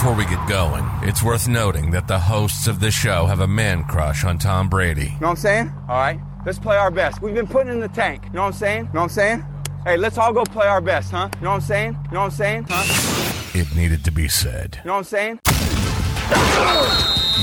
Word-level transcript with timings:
Before 0.00 0.14
we 0.14 0.24
get 0.24 0.48
going, 0.48 0.82
it's 1.02 1.22
worth 1.22 1.46
noting 1.46 1.90
that 1.90 2.08
the 2.08 2.18
hosts 2.18 2.66
of 2.66 2.80
the 2.80 2.90
show 2.90 3.26
have 3.26 3.40
a 3.40 3.46
man 3.46 3.84
crush 3.84 4.24
on 4.24 4.38
Tom 4.38 4.70
Brady. 4.70 5.02
You 5.02 5.08
know 5.08 5.16
what 5.18 5.28
I'm 5.28 5.36
saying? 5.36 5.72
All 5.90 5.96
right, 5.96 6.18
let's 6.46 6.58
play 6.58 6.78
our 6.78 6.90
best. 6.90 7.20
We've 7.20 7.34
been 7.34 7.46
putting 7.46 7.70
in 7.70 7.80
the 7.80 7.88
tank. 7.88 8.24
You 8.24 8.30
know 8.30 8.40
what 8.40 8.46
I'm 8.46 8.52
saying? 8.54 8.78
You 8.78 8.92
know 8.94 9.00
what 9.00 9.02
I'm 9.02 9.08
saying? 9.10 9.44
Hey, 9.84 9.98
let's 9.98 10.16
all 10.16 10.32
go 10.32 10.44
play 10.44 10.66
our 10.66 10.80
best, 10.80 11.10
huh? 11.10 11.28
You 11.34 11.44
know 11.44 11.50
what 11.50 11.56
I'm 11.56 11.60
saying? 11.60 11.98
You 12.06 12.14
know 12.14 12.20
what 12.20 12.24
I'm 12.24 12.30
saying? 12.30 12.66
Huh? 12.70 13.50
It 13.54 13.76
needed 13.76 14.02
to 14.06 14.10
be 14.10 14.26
said. 14.26 14.78
You 14.82 14.88
know 14.88 14.94
what 14.94 14.98
I'm 15.00 15.04
saying? 15.04 15.40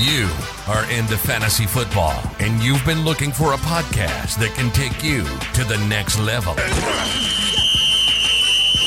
You 0.02 0.28
are 0.66 0.82
into 0.90 1.16
fantasy 1.16 1.66
football, 1.66 2.20
and 2.40 2.60
you've 2.60 2.84
been 2.84 3.04
looking 3.04 3.30
for 3.30 3.52
a 3.52 3.58
podcast 3.58 4.36
that 4.40 4.52
can 4.56 4.72
take 4.72 5.04
you 5.04 5.22
to 5.54 5.62
the 5.62 5.78
next 5.88 6.18
level. 6.18 6.56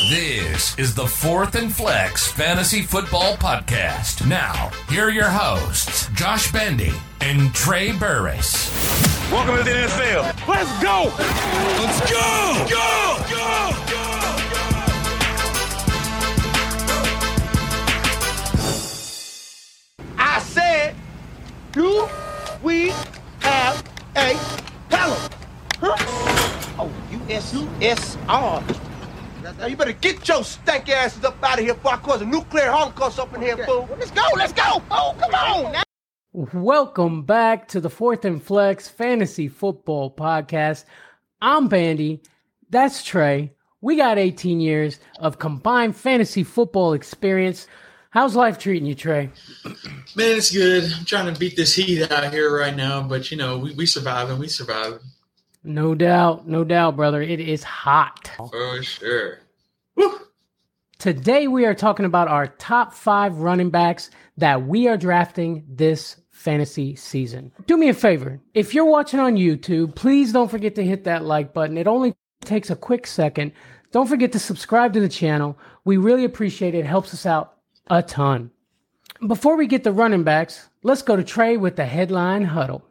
This 0.10 0.78
is 0.80 0.96
the 0.96 1.06
Fourth 1.06 1.54
and 1.54 1.72
Flex 1.72 2.30
Fantasy 2.32 2.82
Football 2.82 3.36
Podcast. 3.38 4.28
Now, 4.28 4.72
here 4.90 5.06
are 5.06 5.12
your 5.12 5.30
hosts, 5.30 6.08
Josh 6.14 6.52
Bendy 6.52 6.92
and 7.22 7.54
Trey 7.54 7.92
Burris. 7.92 8.72
Welcome 9.32 9.58
to 9.58 9.64
the 9.64 9.70
NFL. 9.70 10.48
Let's 10.48 10.82
go. 10.82 11.14
Let's 11.80 12.12
go. 12.12 12.66
Go. 12.68 13.18
Go. 13.30 13.72
Go! 13.92 14.18
I 20.18 20.40
said, 20.40 20.96
do 21.74 22.10
we 22.64 22.90
have 23.42 23.84
a 24.16 24.34
hello? 24.90 25.16
Huh? 25.80 25.96
Oh, 26.80 26.92
U-S-U-S-R. 27.12 28.64
Now 29.58 29.66
you 29.68 29.76
better 29.76 29.94
get 29.94 30.28
your 30.28 30.44
stank 30.44 30.90
asses 30.90 31.24
up 31.24 31.38
out 31.44 31.60
of 31.60 31.66
here 31.66 31.74
before 31.74 31.94
I 31.94 31.98
cause 31.98 32.22
a 32.22 32.26
nuclear 32.26 32.72
holocaust 32.72 33.20
up 33.20 33.34
in 33.34 33.42
here, 33.42 33.58
fool. 33.58 33.88
Let's 33.98 34.12
go, 34.12 34.24
let's 34.36 34.54
go. 34.54 34.82
Oh, 34.92 35.16
come 35.20 35.34
on 35.34 35.72
now. 35.74 35.84
Welcome 36.34 37.24
back 37.24 37.68
to 37.70 37.82
the 37.82 37.90
Fourth 37.90 38.24
and 38.24 38.42
Flex 38.42 38.88
Fantasy 38.88 39.48
Football 39.48 40.16
Podcast. 40.16 40.86
I'm 41.42 41.68
Bandy. 41.68 42.22
That's 42.70 43.04
Trey. 43.04 43.54
We 43.82 43.98
got 43.98 44.18
18 44.18 44.62
years 44.62 45.00
of 45.20 45.40
combined 45.40 45.96
fantasy 45.96 46.44
football 46.44 46.94
experience. 46.94 47.68
How's 48.12 48.36
life 48.36 48.58
treating 48.58 48.86
you, 48.86 48.96
Trey? 48.96 49.30
Man, 50.16 50.38
it's 50.38 50.52
good. 50.52 50.92
I'm 50.98 51.06
trying 51.06 51.34
to 51.34 51.40
beat 51.40 51.56
this 51.56 51.76
heat 51.76 52.12
out 52.12 52.32
here 52.32 52.58
right 52.58 52.76
now, 52.76 53.02
but 53.02 53.32
you 53.32 53.38
know, 53.38 53.58
we, 53.58 53.74
we 53.74 53.86
surviving. 53.86 54.38
We 54.38 54.48
surviving. 54.48 55.00
No 55.64 55.94
doubt, 55.94 56.48
no 56.48 56.64
doubt, 56.64 56.96
brother. 56.96 57.22
It 57.22 57.40
is 57.40 57.64
hot. 57.64 58.32
For 58.38 58.82
sure. 58.82 59.40
Woo. 59.96 60.20
Today 60.98 61.48
we 61.48 61.66
are 61.66 61.76
talking 61.76 62.06
about 62.06 62.28
our 62.28 62.48
top 62.48 62.94
five 62.94 63.38
running 63.38 63.70
backs 63.70 64.10
that 64.38 64.66
we 64.66 64.88
are 64.88 64.98
drafting 64.98 65.64
this 65.68 66.18
fantasy 66.32 66.96
season. 66.96 67.52
Do 67.68 67.78
me 67.78 67.90
a 67.90 67.94
favor. 67.94 68.40
If 68.54 68.74
you're 68.74 68.86
watching 68.86 69.20
on 69.20 69.36
YouTube, 69.36 69.94
please 69.96 70.34
don't 70.34 70.50
forget 70.50 70.76
to 70.76 70.84
hit 70.84 71.04
that 71.04 71.24
like 71.24 71.54
button. 71.54 71.78
It 71.78 71.88
only 71.88 72.16
takes 72.44 72.72
a 72.72 72.76
quick 72.76 73.06
second. 73.06 73.52
Don't 73.92 74.08
forget 74.08 74.32
to 74.32 74.40
subscribe 74.40 74.94
to 74.94 75.00
the 75.00 75.10
channel. 75.10 75.58
We 75.86 75.98
really 75.98 76.26
appreciate 76.26 76.74
it. 76.74 76.80
It 76.80 76.86
helps 76.86 77.14
us 77.14 77.26
out 77.26 77.58
a 77.88 78.02
ton. 78.02 78.50
Before 79.28 79.56
we 79.56 79.68
get 79.68 79.84
the 79.84 79.92
running 79.92 80.24
backs, 80.24 80.70
let's 80.82 81.04
go 81.04 81.16
to 81.16 81.24
Trey 81.24 81.58
with 81.58 81.76
the 81.76 81.86
headline 81.86 82.44
huddle. 82.44 82.84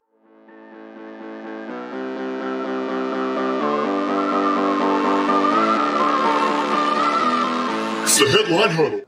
It's 8.50 8.56
the 8.56 8.68
headline 8.68 8.70
huddle. 8.70 9.00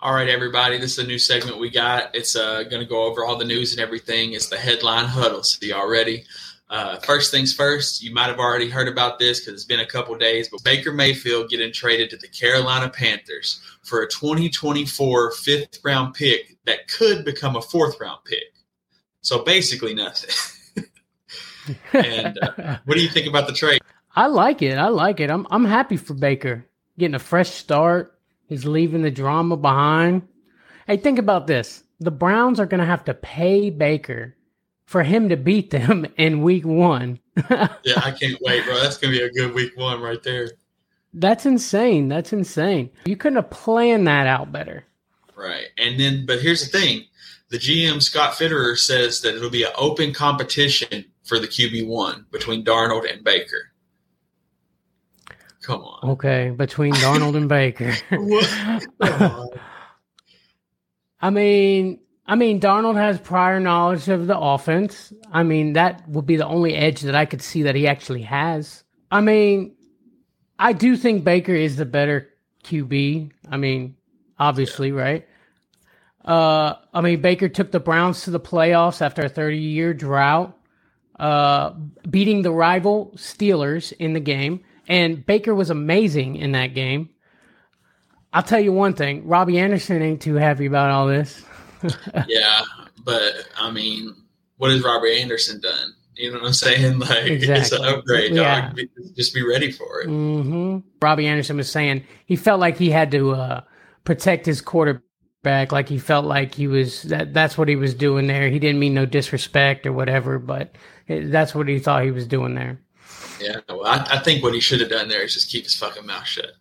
All 0.00 0.14
right, 0.14 0.28
everybody. 0.28 0.78
This 0.78 0.92
is 0.92 1.04
a 1.04 1.06
new 1.06 1.18
segment 1.18 1.58
we 1.58 1.70
got. 1.70 2.14
It's 2.14 2.36
uh, 2.36 2.64
going 2.64 2.80
to 2.80 2.86
go 2.86 3.04
over 3.04 3.24
all 3.24 3.36
the 3.36 3.44
news 3.44 3.72
and 3.72 3.80
everything. 3.80 4.32
It's 4.32 4.48
the 4.48 4.56
headline 4.56 5.06
huddle. 5.06 5.42
So 5.42 5.64
y'all 5.64 5.88
ready? 5.88 6.24
Uh, 6.68 6.98
first 7.00 7.32
things 7.32 7.52
first, 7.52 8.02
you 8.02 8.14
might 8.14 8.28
have 8.28 8.38
already 8.38 8.68
heard 8.70 8.86
about 8.86 9.18
this 9.18 9.40
because 9.40 9.54
it's 9.54 9.64
been 9.64 9.80
a 9.80 9.86
couple 9.86 10.16
days, 10.16 10.48
but 10.48 10.62
Baker 10.62 10.92
Mayfield 10.92 11.50
getting 11.50 11.72
traded 11.72 12.10
to 12.10 12.16
the 12.16 12.28
Carolina 12.28 12.88
Panthers 12.88 13.60
for 13.82 14.02
a 14.02 14.08
2024 14.08 15.32
fifth 15.32 15.80
round 15.82 16.14
pick 16.14 16.56
that 16.66 16.86
could 16.86 17.24
become 17.24 17.56
a 17.56 17.62
fourth 17.62 18.00
round 18.00 18.20
pick. 18.24 18.54
So 19.20 19.42
basically 19.42 19.94
nothing. 19.94 20.84
and 21.92 22.38
uh, 22.38 22.78
what 22.84 22.94
do 22.94 23.02
you 23.02 23.08
think 23.08 23.26
about 23.26 23.48
the 23.48 23.52
trade? 23.52 23.80
I 24.14 24.26
like 24.28 24.62
it. 24.62 24.78
I 24.78 24.88
like 24.88 25.18
it. 25.18 25.30
I'm 25.30 25.46
I'm 25.50 25.64
happy 25.64 25.96
for 25.96 26.14
Baker 26.14 26.66
getting 26.98 27.14
a 27.14 27.20
fresh 27.20 27.50
start. 27.50 28.16
He's 28.50 28.64
leaving 28.64 29.02
the 29.02 29.12
drama 29.12 29.56
behind. 29.56 30.26
Hey, 30.88 30.96
think 30.96 31.20
about 31.20 31.46
this. 31.46 31.84
The 32.00 32.10
Browns 32.10 32.58
are 32.58 32.66
going 32.66 32.80
to 32.80 32.84
have 32.86 33.04
to 33.04 33.14
pay 33.14 33.70
Baker 33.70 34.34
for 34.86 35.04
him 35.04 35.28
to 35.28 35.36
beat 35.36 35.70
them 35.70 36.04
in 36.18 36.42
week 36.42 36.66
1. 36.66 37.18
Yeah, 37.48 38.02
I 38.04 38.10
can't 38.10 38.38
wait, 38.42 38.64
bro. 38.64 38.74
That's 38.74 38.98
going 38.98 39.14
to 39.14 39.18
be 39.18 39.24
a 39.24 39.30
good 39.30 39.54
week 39.54 39.74
one 39.76 40.02
right 40.02 40.22
there. 40.22 40.50
That's 41.14 41.46
insane. 41.46 42.08
That's 42.08 42.34
insane. 42.34 42.90
You 43.06 43.16
couldn't 43.16 43.36
have 43.36 43.50
planned 43.50 44.06
that 44.08 44.26
out 44.26 44.52
better. 44.52 44.84
Right. 45.34 45.68
And 45.78 45.98
then, 45.98 46.26
but 46.26 46.42
here's 46.42 46.68
the 46.68 46.78
thing 46.78 47.06
the 47.48 47.56
GM, 47.58 48.02
Scott 48.02 48.34
Fitterer, 48.34 48.76
says 48.76 49.22
that 49.22 49.36
it'll 49.36 49.48
be 49.48 49.62
an 49.62 49.72
open 49.78 50.12
competition 50.12 51.06
for 51.24 51.38
the 51.38 51.48
QB1 51.48 52.30
between 52.30 52.64
Darnold 52.64 53.10
and 53.10 53.24
Baker. 53.24 53.69
Come 55.62 55.82
on. 55.82 56.10
Okay, 56.10 56.50
between 56.50 56.94
Darnold 56.94 57.36
and 57.36 57.48
Baker. 57.48 57.94
What? 58.10 58.86
Come 59.00 59.22
on. 59.22 59.48
I 61.20 61.30
mean, 61.30 62.00
I 62.26 62.34
mean, 62.34 62.60
Darnold 62.60 62.96
has 62.96 63.18
prior 63.20 63.60
knowledge 63.60 64.08
of 64.08 64.26
the 64.26 64.38
offense. 64.38 65.12
I 65.32 65.42
mean, 65.42 65.74
that 65.74 66.08
would 66.08 66.26
be 66.26 66.36
the 66.36 66.46
only 66.46 66.74
edge 66.74 67.02
that 67.02 67.14
I 67.14 67.26
could 67.26 67.42
see 67.42 67.64
that 67.64 67.74
he 67.74 67.86
actually 67.86 68.22
has. 68.22 68.84
I 69.10 69.20
mean, 69.20 69.74
I 70.58 70.72
do 70.72 70.96
think 70.96 71.24
Baker 71.24 71.54
is 71.54 71.76
the 71.76 71.84
better 71.84 72.28
QB. 72.64 73.32
I 73.50 73.56
mean, 73.56 73.96
obviously, 74.38 74.92
right? 74.92 75.26
Uh, 76.24 76.74
I 76.94 77.00
mean, 77.00 77.20
Baker 77.20 77.48
took 77.48 77.70
the 77.70 77.80
Browns 77.80 78.22
to 78.22 78.30
the 78.30 78.40
playoffs 78.40 79.02
after 79.02 79.22
a 79.22 79.28
30 79.28 79.58
year 79.58 79.92
drought, 79.92 80.56
uh, 81.18 81.72
beating 82.08 82.42
the 82.42 82.52
rival 82.52 83.12
Steelers 83.16 83.92
in 83.92 84.12
the 84.12 84.20
game. 84.20 84.62
And 84.90 85.24
Baker 85.24 85.54
was 85.54 85.70
amazing 85.70 86.34
in 86.34 86.50
that 86.52 86.74
game. 86.74 87.10
I'll 88.32 88.42
tell 88.42 88.58
you 88.60 88.72
one 88.72 88.94
thing 88.94 89.26
Robbie 89.26 89.58
Anderson 89.58 90.02
ain't 90.02 90.20
too 90.20 90.34
happy 90.34 90.66
about 90.66 90.90
all 90.90 91.06
this. 91.06 91.42
yeah, 92.28 92.62
but 93.04 93.48
I 93.56 93.70
mean, 93.70 94.14
what 94.56 94.72
has 94.72 94.82
Robbie 94.82 95.20
Anderson 95.20 95.60
done? 95.60 95.94
You 96.16 96.32
know 96.32 96.40
what 96.40 96.48
I'm 96.48 96.52
saying? 96.52 96.98
Like, 96.98 97.22
it's 97.24 97.72
an 97.72 97.84
upgrade, 97.84 98.34
Yeah. 98.34 98.72
dog. 98.72 98.80
Just 99.14 99.32
be 99.32 99.42
ready 99.46 99.70
for 99.70 100.00
it. 100.02 100.06
hmm 100.06 100.78
Robbie 101.00 101.26
Anderson 101.28 101.56
was 101.56 101.70
saying 101.70 102.04
he 102.26 102.34
felt 102.34 102.58
like 102.60 102.76
he 102.76 102.90
had 102.90 103.12
to 103.12 103.30
uh, 103.30 103.60
protect 104.02 104.44
his 104.44 104.60
quarterback. 104.60 105.70
Like 105.70 105.88
he 105.88 105.98
felt 105.98 106.26
like 106.26 106.52
he 106.54 106.66
was 106.66 107.02
that. 107.04 107.32
That's 107.32 107.56
what 107.56 107.68
he 107.68 107.76
was 107.76 107.94
doing 107.94 108.26
there. 108.26 108.50
He 108.50 108.58
didn't 108.58 108.80
mean 108.80 108.94
no 108.94 109.06
disrespect 109.06 109.86
or 109.86 109.92
whatever, 109.92 110.38
but 110.40 110.74
it, 111.06 111.30
that's 111.30 111.54
what 111.54 111.68
he 111.68 111.78
thought 111.78 112.02
he 112.04 112.10
was 112.10 112.26
doing 112.26 112.54
there. 112.56 112.80
Yeah, 113.40 113.60
well, 113.68 113.86
I, 113.86 114.06
I 114.10 114.18
think 114.20 114.42
what 114.42 114.54
he 114.54 114.60
should 114.60 114.80
have 114.80 114.90
done 114.90 115.08
there 115.08 115.22
is 115.22 115.34
just 115.34 115.50
keep 115.50 115.64
his 115.64 115.74
fucking 115.74 116.06
mouth 116.06 116.26
shut. 116.26 116.52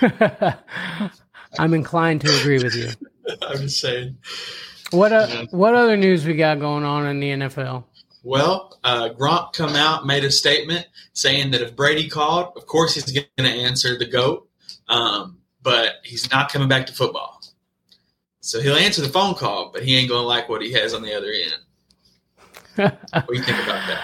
I'm 1.58 1.74
inclined 1.74 2.20
to 2.22 2.38
agree 2.40 2.62
with 2.62 2.74
you. 2.74 2.90
I'm 3.42 3.58
just 3.58 3.80
saying. 3.80 4.16
What 4.90 5.12
uh, 5.12 5.46
what 5.50 5.74
other 5.74 5.96
news 5.96 6.24
we 6.24 6.34
got 6.34 6.60
going 6.60 6.84
on 6.84 7.06
in 7.06 7.18
the 7.20 7.30
NFL? 7.30 7.84
Well, 8.22 8.78
uh, 8.84 9.10
Gronk 9.10 9.52
come 9.52 9.74
out 9.76 10.06
made 10.06 10.24
a 10.24 10.30
statement 10.30 10.86
saying 11.12 11.50
that 11.52 11.60
if 11.60 11.76
Brady 11.76 12.08
called, 12.08 12.56
of 12.56 12.66
course 12.66 12.94
he's 12.94 13.10
going 13.10 13.26
to 13.38 13.44
answer 13.44 13.98
the 13.98 14.06
goat, 14.06 14.48
um, 14.88 15.38
but 15.62 15.94
he's 16.04 16.30
not 16.30 16.50
coming 16.50 16.68
back 16.68 16.86
to 16.86 16.92
football. 16.92 17.40
So 18.40 18.60
he'll 18.60 18.76
answer 18.76 19.02
the 19.02 19.08
phone 19.08 19.34
call, 19.34 19.70
but 19.72 19.82
he 19.82 19.96
ain't 19.96 20.08
going 20.08 20.22
to 20.22 20.26
like 20.26 20.48
what 20.48 20.62
he 20.62 20.72
has 20.72 20.94
on 20.94 21.02
the 21.02 21.14
other 21.14 21.32
end. 21.32 21.54
What 23.12 23.26
do 23.28 23.34
you 23.34 23.42
think 23.42 23.58
about 23.64 23.86
that? 23.88 24.02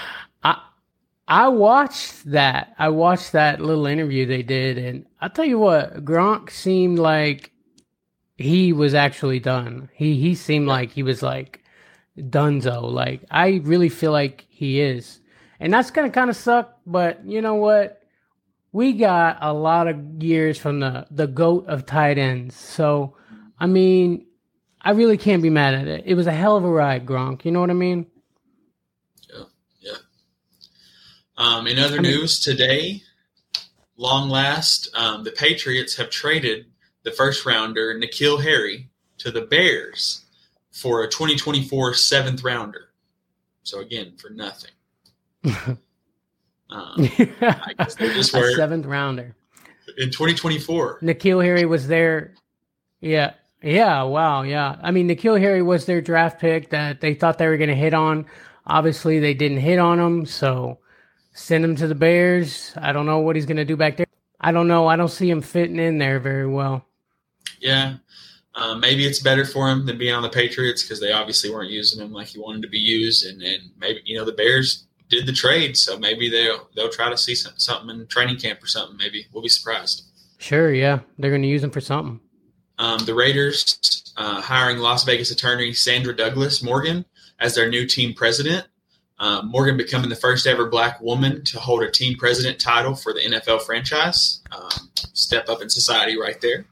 I 1.28 1.48
watched 1.48 2.30
that. 2.30 2.74
I 2.78 2.88
watched 2.88 3.32
that 3.32 3.60
little 3.60 3.86
interview 3.86 4.26
they 4.26 4.42
did, 4.42 4.78
and 4.78 5.06
I 5.20 5.28
tell 5.28 5.44
you 5.44 5.58
what, 5.58 6.04
Gronk 6.04 6.50
seemed 6.50 6.98
like 6.98 7.52
he 8.36 8.72
was 8.72 8.94
actually 8.94 9.40
done. 9.40 9.88
He 9.94 10.20
he 10.20 10.34
seemed 10.34 10.66
like 10.66 10.90
he 10.90 11.02
was 11.02 11.22
like 11.22 11.62
Dunzo. 12.19 12.82
Like 12.90 13.24
I 13.30 13.60
really 13.64 13.88
feel 13.88 14.12
like 14.12 14.46
he 14.48 14.80
is, 14.80 15.20
and 15.60 15.72
that's 15.72 15.90
gonna 15.90 16.10
kind 16.10 16.30
of 16.30 16.36
suck. 16.36 16.76
But 16.86 17.24
you 17.24 17.40
know 17.40 17.54
what? 17.54 18.02
We 18.72 18.94
got 18.94 19.38
a 19.40 19.52
lot 19.52 19.86
of 19.86 20.22
years 20.22 20.58
from 20.58 20.80
the 20.80 21.06
the 21.10 21.26
goat 21.26 21.66
of 21.69 21.86
tight 21.86 22.19
ends. 22.19 22.56
So 22.56 23.16
I 23.58 23.66
mean, 23.66 24.26
I 24.80 24.90
really 24.90 25.16
can't 25.16 25.42
be 25.42 25.50
mad 25.50 25.74
at 25.74 25.86
it. 25.86 26.02
It 26.04 26.14
was 26.14 26.26
a 26.26 26.32
hell 26.32 26.56
of 26.56 26.64
a 26.64 26.70
ride, 26.70 27.06
Gronk. 27.06 27.44
You 27.44 27.52
know 27.52 27.60
what 27.60 27.70
I 27.70 27.74
mean? 27.74 28.06
Um, 31.43 31.67
in 31.67 31.77
other 31.77 32.00
news 32.00 32.39
today, 32.39 33.03
long 33.97 34.29
last, 34.29 34.89
um, 34.94 35.25
the 35.25 35.33
Patriots 35.33 35.97
have 35.97 36.09
traded 36.09 36.67
the 37.03 37.11
first 37.11 37.44
rounder, 37.44 37.99
N'Keal 37.99 38.41
Harry, 38.41 38.89
to 39.19 39.33
the 39.33 39.41
Bears 39.41 40.25
for 40.71 41.03
a 41.03 41.09
2024 41.09 41.94
seventh 41.94 42.44
rounder. 42.44 42.91
So 43.65 43.81
again, 43.81 44.12
for 44.19 44.31
nothing. 44.31 44.71
um, 45.44 45.81
I 46.71 47.75
guess 47.77 47.97
they 47.97 48.15
just 48.15 48.35
a 48.35 48.55
seventh 48.55 48.87
rounder. 48.87 49.35
in 49.99 50.12
2024. 50.12 51.00
N'Keal 51.00 51.43
Harry 51.44 51.67
was 51.67 51.89
there. 51.89 52.35
Yeah. 53.00 53.33
Yeah. 53.61 54.05
Wow. 54.05 54.43
Yeah. 54.43 54.77
I 54.81 54.93
mean, 54.93 55.09
N'Keal 55.09 55.41
Harry 55.41 55.62
was 55.62 55.87
their 55.87 56.00
draft 56.00 56.41
pick 56.41 56.71
that 56.71 57.00
they 57.00 57.15
thought 57.15 57.39
they 57.39 57.49
were 57.49 57.56
going 57.56 57.69
to 57.69 57.75
hit 57.75 57.94
on. 57.94 58.27
Obviously, 58.65 59.19
they 59.19 59.35
didn't 59.35 59.59
hit 59.59 59.81
on 59.81 59.99
him. 59.99 60.25
So 60.25 60.79
send 61.32 61.64
him 61.64 61.76
to 61.76 61.87
the 61.87 61.94
Bears. 61.94 62.73
I 62.76 62.93
don't 62.93 63.06
know 63.06 63.20
what 63.20 63.37
he's 63.37 63.46
going 63.46 63.56
to 63.56 63.64
do 63.64 63.76
back 63.76 63.96
there. 63.96 64.06
I 64.40 64.52
don't 64.52 64.69
know. 64.69 64.87
I 64.87 64.96
don't 64.96 65.08
see 65.08 65.31
him 65.31 65.43
fitting 65.43 65.79
in 65.79 65.99
there 65.99 66.19
very 66.19 66.46
well. 66.46 66.84
Yeah. 67.61 67.96
Um, 68.55 68.81
maybe 68.81 69.06
it's 69.06 69.20
better 69.20 69.44
for 69.44 69.70
him 69.70 69.87
than 69.87 69.99
being 69.99 70.14
on 70.14 70.23
the 70.23 70.29
Patriots 70.29 70.82
because 70.82 71.00
they 71.00 71.12
obviously 71.12 71.50
weren't 71.50 71.70
using 71.70 72.02
him 72.02 72.12
like 72.12 72.29
he 72.29 72.38
wanted 72.38 72.62
to 72.62 72.69
be 72.69 72.79
used, 72.79 73.25
and, 73.25 73.40
and 73.43 73.62
maybe 73.79 74.02
you 74.05 74.19
know 74.19 74.26
the 74.26 74.32
Bears 74.32 74.87
did 75.08 75.26
the 75.26 75.32
trade, 75.32 75.76
so 75.76 75.99
maybe 75.99 76.29
they'll 76.29 76.69
they'll 76.76 76.90
try 76.90 77.08
to 77.08 77.17
see 77.17 77.34
some, 77.34 77.55
something 77.56 77.88
in 77.88 78.06
training 78.08 78.37
camp 78.37 78.62
or 78.62 78.67
something. 78.67 78.96
Maybe 78.99 79.26
we'll 79.32 79.43
be 79.43 79.49
surprised. 79.49 80.05
Sure. 80.38 80.73
Yeah. 80.75 81.00
They're 81.19 81.31
going 81.31 81.43
to 81.43 81.49
use 81.49 81.62
him 81.62 81.70
for 81.70 81.81
something. 81.81 82.20
Um, 82.79 82.99
the 83.06 83.14
Raiders 83.14 84.12
uh, 84.17 84.40
hiring 84.40 84.79
Las 84.79 85.05
Vegas 85.05 85.31
attorney 85.31 85.73
Sandra 85.73 86.14
Douglas 86.14 86.62
Morgan 86.62 87.05
as 87.38 87.55
their 87.55 87.69
new 87.69 87.87
team 87.87 88.12
president. 88.12 88.67
Um, 89.22 89.52
Morgan 89.52 89.76
becoming 89.76 90.10
the 90.10 90.16
first 90.16 90.48
ever 90.48 90.69
black 90.69 91.00
woman 91.00 91.44
to 91.44 91.60
hold 91.60 91.84
a 91.84 91.90
team 91.90 92.19
president 92.19 92.60
title 92.60 92.96
for 92.96 93.12
the 93.12 93.20
NFL 93.20 93.62
franchise. 93.62 94.40
Um, 94.50 94.90
step 95.12 95.48
up 95.48 95.62
in 95.62 95.70
society 95.70 96.19
right 96.19 96.40
there. 96.40 96.66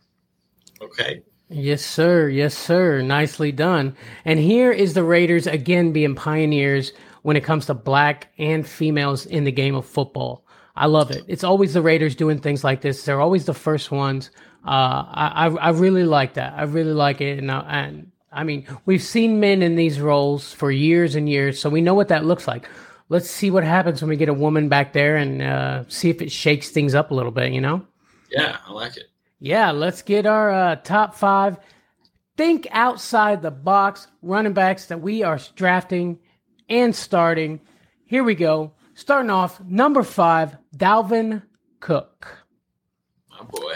Okay. 0.82 1.23
Yes, 1.49 1.81
sir. 1.87 2.29
Yes, 2.29 2.58
sir. 2.58 3.02
Nicely 3.02 3.52
done. 3.52 3.97
And 4.25 4.41
here 4.41 4.73
is 4.73 4.94
the 4.94 5.05
Raiders 5.05 5.47
again 5.47 5.93
being 5.93 6.17
pioneers 6.17 6.93
when 7.23 7.37
it 7.37 7.44
comes 7.44 7.67
to 7.67 7.75
black 7.75 8.32
and 8.37 8.67
females 8.67 9.26
in 9.26 9.44
the 9.44 9.52
game 9.52 9.76
of 9.76 9.87
football. 9.87 10.44
I 10.75 10.87
love 10.87 11.12
it. 11.12 11.23
It's 11.29 11.44
always 11.44 11.75
the 11.75 11.82
Raiders 11.82 12.17
doing 12.17 12.41
things 12.41 12.64
like 12.64 12.81
this. 12.81 13.05
They're 13.05 13.20
always 13.20 13.44
the 13.44 13.55
first 13.55 13.93
ones. 13.93 14.32
Uh, 14.67 15.06
I, 15.06 15.47
I, 15.47 15.47
I 15.50 15.69
really 15.70 16.05
like 16.05 16.35
that. 16.35 16.55
I 16.55 16.64
really 16.64 16.94
like 16.94 17.20
it. 17.20 17.38
And, 17.38 17.49
uh, 17.49 17.62
and 17.69 18.11
I 18.32 18.44
mean, 18.44 18.67
we've 18.87 19.03
seen 19.03 19.41
men 19.41 19.62
in 19.62 19.75
these 19.77 20.00
roles 20.00 20.53
for 20.53 20.71
years 20.71 21.15
and 21.17 21.29
years, 21.29 21.61
so 21.61 21.69
we 21.69 21.81
know 21.81 21.94
what 21.94 22.09
that 22.09 22.25
looks 22.25 22.47
like. 22.47 22.69
Let's 23.09 23.29
see 23.29 23.50
what 23.50 23.65
happens 23.65 24.00
when 24.00 24.09
we 24.09 24.17
get 24.17 24.29
a 24.29 24.35
woman 24.35 24.69
back 24.69 24.93
there 24.93 25.17
and 25.17 25.43
uh, 25.43 25.85
see 25.88 26.11
if 26.11 26.23
it 26.23 26.31
shakes 26.31 26.71
things 26.71 26.94
up 26.94 27.11
a 27.11 27.15
little 27.15 27.32
bit, 27.32 27.53
you 27.53 27.61
know? 27.61 27.85
Yeah, 28.31 28.59
I 28.65 28.73
like 28.73 28.97
it. 28.97 29.06
Yeah, 29.41 29.73
let's 29.73 30.03
get 30.03 30.27
our 30.27 30.50
uh, 30.53 30.77
top 30.77 31.17
five. 31.17 31.59
Think 32.37 32.69
outside 32.71 33.43
the 33.43 33.50
box 33.50 34.06
running 34.23 34.53
backs 34.53 34.87
that 34.87 35.00
we 35.00 35.25
are 35.25 35.41
drafting 35.56 36.21
and 36.69 36.94
starting. 36.94 37.61
Here 38.06 38.23
we 38.23 38.37
go. 38.37 38.73
Starting 38.94 39.31
off, 39.31 39.61
number 39.65 40.05
five, 40.05 40.56
Dalvin 40.76 41.43
Cook. 41.81 42.44
My 43.31 43.43
boy. 43.43 43.75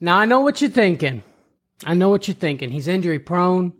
Now, 0.00 0.18
I 0.18 0.24
know 0.26 0.40
what 0.40 0.60
you're 0.60 0.70
thinking. 0.70 1.24
I 1.84 1.94
know 1.94 2.08
what 2.08 2.26
you're 2.26 2.34
thinking. 2.34 2.70
He's 2.70 2.88
injury 2.88 3.18
prone. 3.18 3.72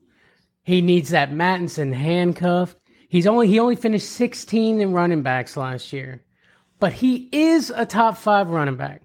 He 0.62 0.80
needs 0.80 1.10
that 1.10 1.32
Mattison 1.32 1.92
handcuff. 1.92 2.76
He's 3.08 3.26
only 3.26 3.48
he 3.48 3.58
only 3.58 3.76
finished 3.76 4.10
16 4.10 4.80
in 4.80 4.92
running 4.92 5.22
backs 5.22 5.56
last 5.56 5.92
year, 5.92 6.22
but 6.78 6.92
he 6.92 7.28
is 7.32 7.72
a 7.74 7.86
top 7.86 8.18
five 8.18 8.50
running 8.50 8.76
back. 8.76 9.00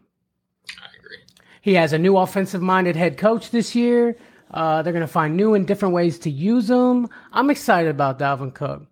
I 0.78 0.88
agree. 1.00 1.18
He 1.62 1.75
has 1.75 1.94
a 1.94 1.98
new 1.98 2.18
offensive 2.18 2.62
minded 2.62 2.95
head 2.95 3.18
coach 3.18 3.51
this 3.51 3.75
year. 3.75 4.18
Uh, 4.51 4.81
they're 4.81 4.94
going 4.94 5.01
to 5.01 5.07
find 5.07 5.36
new 5.36 5.54
and 5.54 5.66
different 5.66 5.96
ways 5.96 6.19
to 6.19 6.30
use 6.30 6.69
him. 6.69 7.07
I'm 7.31 7.50
excited 7.50 7.89
about 7.89 8.19
Dalvin 8.19 8.54
Cook. 8.54 8.86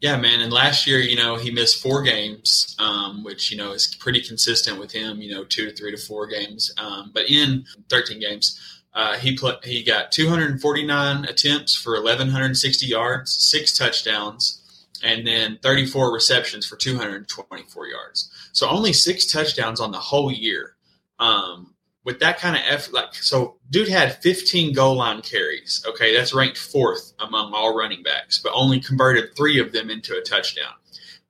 Yeah, 0.00 0.16
man. 0.16 0.40
And 0.40 0.52
last 0.52 0.86
year, 0.86 0.98
you 0.98 1.14
know, 1.14 1.36
he 1.36 1.50
missed 1.50 1.82
four 1.82 2.02
games, 2.02 2.74
um, 2.78 3.22
which 3.22 3.50
you 3.50 3.56
know 3.56 3.72
is 3.72 3.94
pretty 4.00 4.20
consistent 4.22 4.78
with 4.78 4.90
him. 4.90 5.20
You 5.20 5.34
know, 5.34 5.44
two 5.44 5.66
to 5.66 5.74
three 5.74 5.90
to 5.90 5.98
four 5.98 6.26
games. 6.26 6.72
Um, 6.78 7.10
but 7.14 7.30
in 7.30 7.64
13 7.90 8.18
games, 8.18 8.58
uh, 8.92 9.16
he 9.16 9.36
put 9.36 9.64
he 9.64 9.82
got 9.82 10.12
249 10.12 11.24
attempts 11.24 11.74
for 11.74 11.92
1160 11.94 12.86
yards, 12.86 13.32
six 13.32 13.76
touchdowns, 13.76 14.88
and 15.02 15.26
then 15.26 15.58
34 15.62 16.12
receptions 16.12 16.66
for 16.66 16.76
224 16.76 17.86
yards. 17.86 18.30
So 18.52 18.68
only 18.68 18.92
six 18.92 19.30
touchdowns 19.30 19.80
on 19.80 19.92
the 19.92 19.98
whole 19.98 20.32
year. 20.32 20.76
Um, 21.18 21.74
with 22.04 22.18
that 22.20 22.38
kind 22.38 22.56
of 22.56 22.62
effort, 22.66 22.94
like 22.94 23.14
so, 23.14 23.58
dude 23.68 23.88
had 23.88 24.16
15 24.22 24.72
goal 24.72 24.96
line 24.96 25.20
carries. 25.20 25.84
Okay, 25.86 26.16
that's 26.16 26.34
ranked 26.34 26.58
fourth 26.58 27.12
among 27.20 27.52
all 27.52 27.76
running 27.76 28.02
backs, 28.02 28.38
but 28.38 28.52
only 28.54 28.80
converted 28.80 29.36
three 29.36 29.60
of 29.60 29.72
them 29.72 29.90
into 29.90 30.16
a 30.16 30.22
touchdown. 30.22 30.72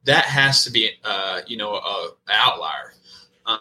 That 0.04 0.24
has 0.24 0.64
to 0.64 0.70
be, 0.70 0.92
uh, 1.04 1.40
you 1.46 1.56
know, 1.56 1.74
a, 1.74 2.10
a 2.28 2.32
outlier. 2.32 2.94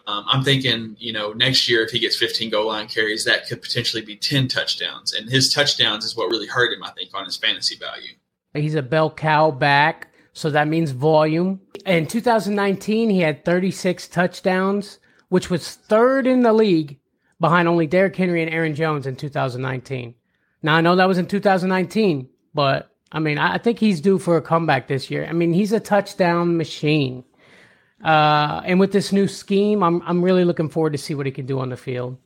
Um, 0.08 0.26
I'm 0.28 0.44
thinking, 0.44 0.96
you 1.00 1.14
know, 1.14 1.34
next 1.34 1.70
year 1.70 1.84
if 1.84 1.92
he 1.92 2.00
gets 2.00 2.16
15 2.18 2.50
goal 2.50 2.68
line 2.68 2.88
carries, 2.88 3.26
that 3.26 3.48
could 3.48 3.62
potentially 3.62 4.04
be 4.04 4.16
10 4.16 4.48
touchdowns, 4.48 5.14
and 5.14 5.30
his 5.30 5.54
touchdowns 5.54 6.06
is 6.06 6.16
what 6.16 6.30
really 6.30 6.48
hurt 6.48 6.74
him, 6.74 6.84
I 6.84 6.92
think, 6.92 7.12
on 7.14 7.26
his 7.26 7.38
fantasy 7.38 7.76
value. 7.76 8.14
He's 8.54 8.76
a 8.76 8.82
bell 8.82 9.12
cow 9.12 9.52
back, 9.52 10.10
so 10.34 10.50
that 10.50 10.68
means 10.68 10.92
volume. 10.92 11.62
In 11.86 12.08
2019, 12.08 13.10
he 13.10 13.20
had 13.20 13.46
36 13.46 14.08
touchdowns, 14.08 15.00
which 15.30 15.50
was 15.50 15.76
third 15.76 16.28
in 16.28 16.42
the 16.42 16.54
league 16.54 17.00
behind 17.40 17.68
only 17.68 17.88
Derrick 17.88 18.16
Henry 18.16 18.42
and 18.42 18.52
Aaron 18.52 18.76
Jones 18.76 19.08
in 19.08 19.16
2019. 19.16 20.16
Now, 20.62 20.76
I 20.76 20.82
know 20.82 20.96
that 20.96 21.08
was 21.08 21.18
in 21.18 21.26
2019, 21.28 22.28
but 22.54 22.92
I 23.12 23.20
mean, 23.20 23.38
I 23.38 23.58
think 23.58 23.80
he's 23.80 24.02
due 24.02 24.20
for 24.20 24.38
a 24.38 24.42
comeback 24.42 24.88
this 24.88 25.10
year. 25.10 25.26
I 25.26 25.34
mean, 25.34 25.54
he's 25.54 25.72
a 25.72 25.80
touchdown 25.80 26.58
machine. 26.58 27.24
Uh, 28.04 28.62
and 28.66 28.80
with 28.80 28.92
this 28.92 29.12
new 29.12 29.28
scheme, 29.28 29.84
I'm 29.84 30.02
I'm 30.06 30.24
really 30.24 30.46
looking 30.46 30.70
forward 30.70 30.92
to 30.94 30.98
see 30.98 31.16
what 31.16 31.26
he 31.26 31.32
can 31.32 31.46
do 31.46 31.60
on 31.60 31.70
the 31.70 31.78
field. 31.78 32.18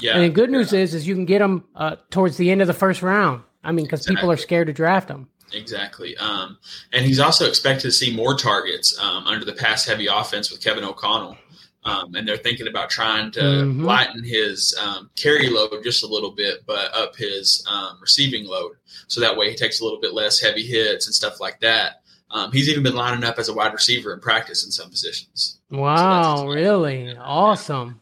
Yeah. 0.00 0.14
And 0.14 0.24
the 0.24 0.28
good 0.28 0.50
news 0.50 0.72
is, 0.72 0.94
is 0.94 1.06
you 1.08 1.14
can 1.14 1.24
get 1.24 1.40
him 1.40 1.64
uh, 1.74 1.96
towards 2.10 2.36
the 2.36 2.50
end 2.50 2.60
of 2.60 2.66
the 2.66 2.74
first 2.74 3.02
round. 3.02 3.42
I 3.64 3.72
mean, 3.72 3.86
because 3.86 4.06
people 4.06 4.30
are 4.30 4.36
scared 4.36 4.66
to 4.68 4.72
draft 4.72 5.08
him. 5.08 5.28
Exactly. 5.52 6.16
Um, 6.18 6.58
and 6.92 7.04
he's 7.04 7.18
also 7.18 7.46
expected 7.48 7.82
to 7.82 7.92
see 7.92 8.14
more 8.14 8.36
targets 8.36 8.96
um, 9.00 9.26
under 9.26 9.44
the 9.44 9.52
pass 9.54 9.84
heavy 9.86 10.06
offense 10.06 10.50
with 10.50 10.62
Kevin 10.62 10.84
O'Connell. 10.84 11.36
Um, 11.84 12.14
and 12.14 12.26
they're 12.26 12.36
thinking 12.36 12.66
about 12.66 12.90
trying 12.90 13.30
to 13.32 13.40
Mhm. 13.40 13.84
lighten 13.84 14.22
his 14.24 14.74
um, 14.80 15.08
carry 15.14 15.48
load 15.48 15.82
just 15.84 16.02
a 16.02 16.06
little 16.06 16.32
bit, 16.32 16.64
but 16.66 16.92
up 16.94 17.14
his 17.16 17.64
um, 17.70 17.98
receiving 18.00 18.44
load. 18.44 18.72
So 19.06 19.20
that 19.20 19.36
way 19.36 19.50
he 19.50 19.56
takes 19.56 19.80
a 19.80 19.84
little 19.84 20.00
bit 20.00 20.12
less 20.12 20.40
heavy 20.40 20.66
hits 20.66 21.06
and 21.06 21.14
stuff 21.14 21.40
like 21.40 21.60
that. 21.60 22.02
Um, 22.30 22.52
he's 22.52 22.68
even 22.68 22.82
been 22.82 22.94
lining 22.94 23.24
up 23.24 23.38
as 23.38 23.48
a 23.48 23.54
wide 23.54 23.72
receiver 23.72 24.12
in 24.12 24.20
practice 24.20 24.64
in 24.64 24.70
some 24.70 24.90
positions. 24.90 25.58
Wow, 25.70 26.32
exciting. 26.32 26.48
really 26.48 27.16
awesome. 27.16 28.00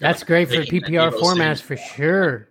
That's 0.00 0.22
great 0.22 0.48
for 0.48 0.56
PPR 0.56 1.12
formats 1.12 1.60
for 1.60 1.76
sure. 1.76 2.48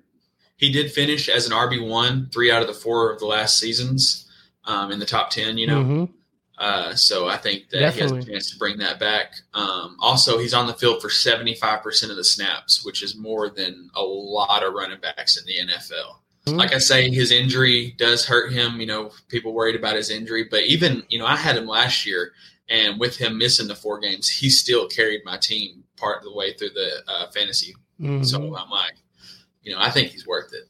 He 0.58 0.72
did 0.72 0.92
finish 0.92 1.30
as 1.30 1.46
an 1.46 1.54
RB1 1.54 2.32
three 2.34 2.52
out 2.52 2.62
of 2.62 2.68
the 2.68 2.74
four 2.74 3.12
of 3.12 3.20
the 3.20 3.26
last 3.26 3.60
seasons 3.60 4.28
um, 4.66 4.92
in 4.92 5.00
the 5.00 5.06
top 5.06 5.30
10, 5.30 5.58
you 5.58 5.68
know. 5.68 5.84
Mhm. 5.84 6.10
Uh, 6.58 6.96
so 6.96 7.28
I 7.28 7.38
think 7.38 7.70
that 7.70 7.94
he 7.94 8.00
has 8.02 8.12
a 8.12 8.24
chance 8.24 8.50
to 8.52 8.58
bring 8.58 8.78
that 8.80 9.00
back. 9.00 9.36
Um, 9.54 9.96
also, 10.00 10.40
he's 10.40 10.56
on 10.56 10.66
the 10.66 10.74
field 10.74 11.02
for 11.02 11.10
75% 11.10 12.10
of 12.10 12.16
the 12.16 12.24
snaps, 12.24 12.84
which 12.84 13.04
is 13.04 13.16
more 13.16 13.50
than 13.50 13.92
a 13.94 14.02
lot 14.02 14.64
of 14.64 14.74
running 14.74 15.00
backs 15.00 15.38
in 15.38 15.46
the 15.46 15.72
NFL. 15.72 16.18
Mhm. 16.50 16.58
Like 16.58 16.74
I 16.74 16.78
say, 16.80 17.10
his 17.10 17.32
injury 17.32 17.94
does 17.98 18.26
hurt 18.26 18.52
him. 18.52 18.80
You 18.80 18.88
know, 18.88 19.12
people 19.28 19.54
worried 19.54 19.76
about 19.76 19.96
his 19.96 20.10
injury, 20.10 20.46
but 20.50 20.64
even, 20.64 21.04
you 21.10 21.20
know, 21.20 21.26
I 21.26 21.36
had 21.36 21.58
him 21.58 21.68
last 21.68 22.06
year, 22.06 22.32
and 22.70 23.00
with 23.00 23.18
him 23.18 23.38
missing 23.38 23.68
the 23.68 23.76
four 23.76 24.00
games, 24.00 24.28
he 24.30 24.50
still 24.50 24.88
carried 24.88 25.22
my 25.26 25.38
team 25.38 25.84
part 25.98 26.18
of 26.18 26.24
the 26.24 26.34
way 26.34 26.54
through 26.54 26.70
the 26.72 26.90
uh, 27.08 27.28
fantasy. 27.32 27.76
Mhm. 28.02 28.26
So 28.26 28.38
I'm 28.56 28.70
like, 28.70 28.96
you 29.64 29.72
know, 29.74 29.80
I 29.80 29.90
think 29.90 30.12
he's 30.12 30.28
worth 30.28 30.54
it. 30.54 30.68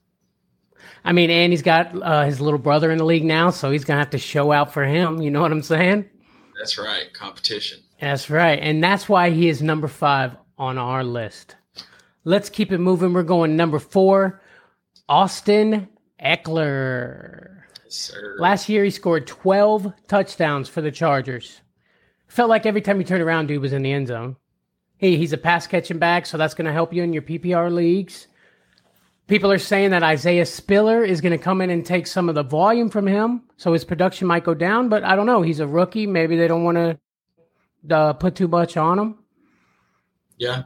I 1.04 1.12
mean, 1.14 1.30
and 1.30 1.54
he's 1.54 1.62
got 1.62 1.96
uh, 2.02 2.24
his 2.26 2.42
little 2.42 2.60
brother 2.60 2.92
in 2.92 2.98
the 2.98 3.06
league 3.06 3.24
now, 3.24 3.50
so 3.50 3.72
he's 3.72 3.86
gonna 3.86 4.00
have 4.00 4.10
to 4.12 4.18
show 4.18 4.52
out 4.52 4.74
for 4.74 4.84
him. 4.84 5.22
You 5.22 5.32
know 5.32 5.42
what 5.42 5.52
I'm 5.52 5.62
saying? 5.64 6.06
That's 6.58 6.78
right, 6.78 7.14
competition. 7.14 7.80
That's 8.02 8.30
right, 8.30 8.60
and 8.60 8.84
that's 8.84 9.08
why 9.08 9.30
he 9.30 9.48
is 9.48 9.62
number 9.62 9.88
five 9.88 10.32
on 10.58 10.78
our 10.78 11.04
list. 11.04 11.56
Let's 12.24 12.50
keep 12.50 12.72
it 12.72 12.80
moving. 12.80 13.14
We're 13.14 13.24
going 13.24 13.56
number 13.56 13.80
four, 13.80 14.42
Austin 15.10 15.88
Ekeler. 16.24 17.62
Yes, 17.86 17.96
sir. 17.96 18.36
Last 18.40 18.70
year, 18.70 18.84
he 18.84 18.90
scored 18.90 19.28
12 19.28 19.94
touchdowns 20.08 20.68
for 20.70 20.82
the 20.82 20.92
Chargers. 20.92 21.62
Felt 22.28 22.50
like 22.50 22.66
every 22.66 22.82
time 22.82 23.00
you 23.00 23.06
turned 23.06 23.24
around, 23.24 23.48
dude 23.48 23.62
was 23.62 23.74
in 23.74 23.84
the 23.84 23.92
end 23.92 24.08
zone. 24.08 24.36
Hey, 24.98 25.16
he's 25.16 25.34
a 25.34 25.38
pass 25.38 25.68
catching 25.68 26.00
back, 26.00 26.26
so 26.26 26.38
that's 26.38 26.54
going 26.54 26.66
to 26.66 26.74
help 26.74 26.94
you 26.94 27.04
in 27.04 27.14
your 27.14 27.22
PPR 27.22 27.72
leagues. 27.72 28.28
People 29.28 29.52
are 29.52 29.60
saying 29.60 29.92
that 29.92 30.04
Isaiah 30.04 30.46
Spiller 30.46 31.04
is 31.04 31.22
going 31.22 31.38
to 31.38 31.44
come 31.44 31.62
in 31.62 31.70
and 31.70 31.86
take 31.86 32.08
some 32.08 32.30
of 32.30 32.36
the 32.36 32.44
volume 32.44 32.90
from 32.90 33.06
him, 33.06 33.44
so 33.58 33.74
his 33.74 33.84
production 33.84 34.28
might 34.28 34.44
go 34.44 34.54
down. 34.54 34.90
But 34.90 35.04
I 35.04 35.16
don't 35.16 35.26
know. 35.26 35.42
He's 35.42 35.60
a 35.60 35.68
rookie. 35.68 36.08
Maybe 36.08 36.36
they 36.36 36.48
don't 36.48 36.64
want 36.64 36.78
to 36.78 37.96
uh, 37.96 38.14
put 38.14 38.36
too 38.36 38.48
much 38.48 38.78
on 38.78 38.98
him. 38.98 39.18
Yeah. 40.38 40.64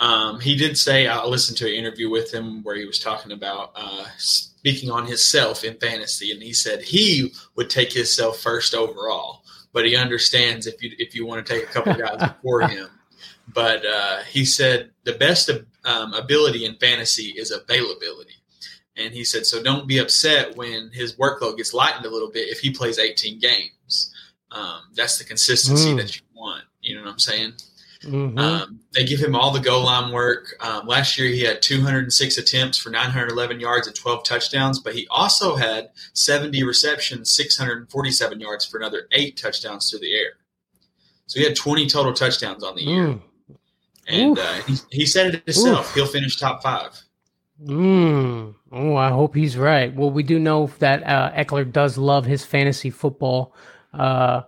Um, 0.00 0.40
he 0.40 0.56
did 0.56 0.76
say 0.78 1.06
I 1.06 1.24
listened 1.26 1.58
to 1.58 1.66
an 1.68 1.74
interview 1.74 2.08
with 2.10 2.32
him 2.32 2.62
where 2.62 2.74
he 2.76 2.86
was 2.86 2.98
talking 2.98 3.32
about 3.32 3.72
uh, 3.76 4.06
speaking 4.16 4.90
on 4.90 5.06
himself 5.06 5.62
in 5.62 5.74
fantasy, 5.78 6.32
and 6.32 6.42
he 6.42 6.52
said 6.54 6.80
he 6.82 7.32
would 7.54 7.68
take 7.70 7.92
himself 7.92 8.40
first 8.40 8.74
overall, 8.74 9.44
but 9.72 9.84
he 9.86 9.96
understands 9.96 10.66
if 10.66 10.82
you 10.82 10.90
if 10.98 11.14
you 11.14 11.26
want 11.26 11.44
to 11.46 11.52
take 11.52 11.64
a 11.64 11.72
couple 11.72 11.94
guys 11.94 12.16
before 12.42 12.62
him. 12.62 12.88
But 13.52 13.84
uh, 13.84 14.22
he 14.22 14.44
said 14.46 14.90
the 15.04 15.12
best 15.12 15.50
um, 15.84 16.14
ability 16.14 16.64
in 16.64 16.76
fantasy 16.76 17.34
is 17.36 17.50
availability. 17.50 18.34
And 18.96 19.14
he 19.14 19.24
said, 19.24 19.46
so 19.46 19.62
don't 19.62 19.86
be 19.88 19.98
upset 19.98 20.56
when 20.56 20.90
his 20.92 21.14
workload 21.16 21.56
gets 21.56 21.72
lightened 21.72 22.04
a 22.04 22.10
little 22.10 22.30
bit 22.30 22.48
if 22.48 22.58
he 22.60 22.70
plays 22.70 22.98
18 22.98 23.38
games. 23.38 24.14
Um, 24.50 24.82
that's 24.94 25.16
the 25.18 25.24
consistency 25.24 25.90
Mm. 25.92 25.96
that 25.98 26.16
you 26.16 26.22
want. 26.34 26.64
You 26.82 26.96
know 26.96 27.02
what 27.04 27.10
I'm 27.12 27.18
saying? 27.18 27.54
Mhm. 28.02 28.38
Um, 28.38 28.80
they 28.94 29.04
give 29.04 29.20
him 29.20 29.34
all 29.34 29.50
the 29.50 29.60
goal 29.60 29.84
line 29.84 30.10
work. 30.12 30.54
Um, 30.60 30.86
last 30.86 31.18
year, 31.18 31.28
he 31.28 31.42
had 31.42 31.60
206 31.60 32.38
attempts 32.38 32.78
for 32.78 32.88
911 32.90 33.60
yards 33.60 33.86
and 33.86 33.94
12 33.94 34.24
touchdowns, 34.24 34.78
but 34.78 34.94
he 34.94 35.06
also 35.10 35.54
had 35.56 35.90
70 36.14 36.62
receptions, 36.62 37.30
647 37.30 38.40
yards 38.40 38.64
for 38.64 38.78
another 38.78 39.06
eight 39.12 39.36
touchdowns 39.36 39.90
through 39.90 40.00
the 40.00 40.14
air. 40.16 40.32
So 41.26 41.38
he 41.38 41.44
had 41.44 41.54
20 41.54 41.86
total 41.88 42.12
touchdowns 42.12 42.64
on 42.64 42.74
the 42.74 42.82
year. 42.82 43.04
Mm. 43.04 43.20
And 44.08 44.38
uh, 44.38 44.52
he, 44.66 44.76
he 44.90 45.06
said 45.06 45.34
it 45.34 45.44
himself. 45.44 45.90
Oof. 45.90 45.94
He'll 45.94 46.06
finish 46.06 46.36
top 46.36 46.62
five. 46.62 47.00
Mm. 47.62 48.54
Oh, 48.72 48.96
I 48.96 49.10
hope 49.10 49.34
he's 49.34 49.56
right. 49.56 49.94
Well, 49.94 50.10
we 50.10 50.22
do 50.22 50.38
know 50.38 50.70
that 50.78 51.06
uh, 51.06 51.30
Ekeler 51.32 51.70
does 51.70 51.98
love 51.98 52.24
his 52.24 52.44
fantasy 52.44 52.90
football. 52.90 53.54
Uh, 53.92 54.42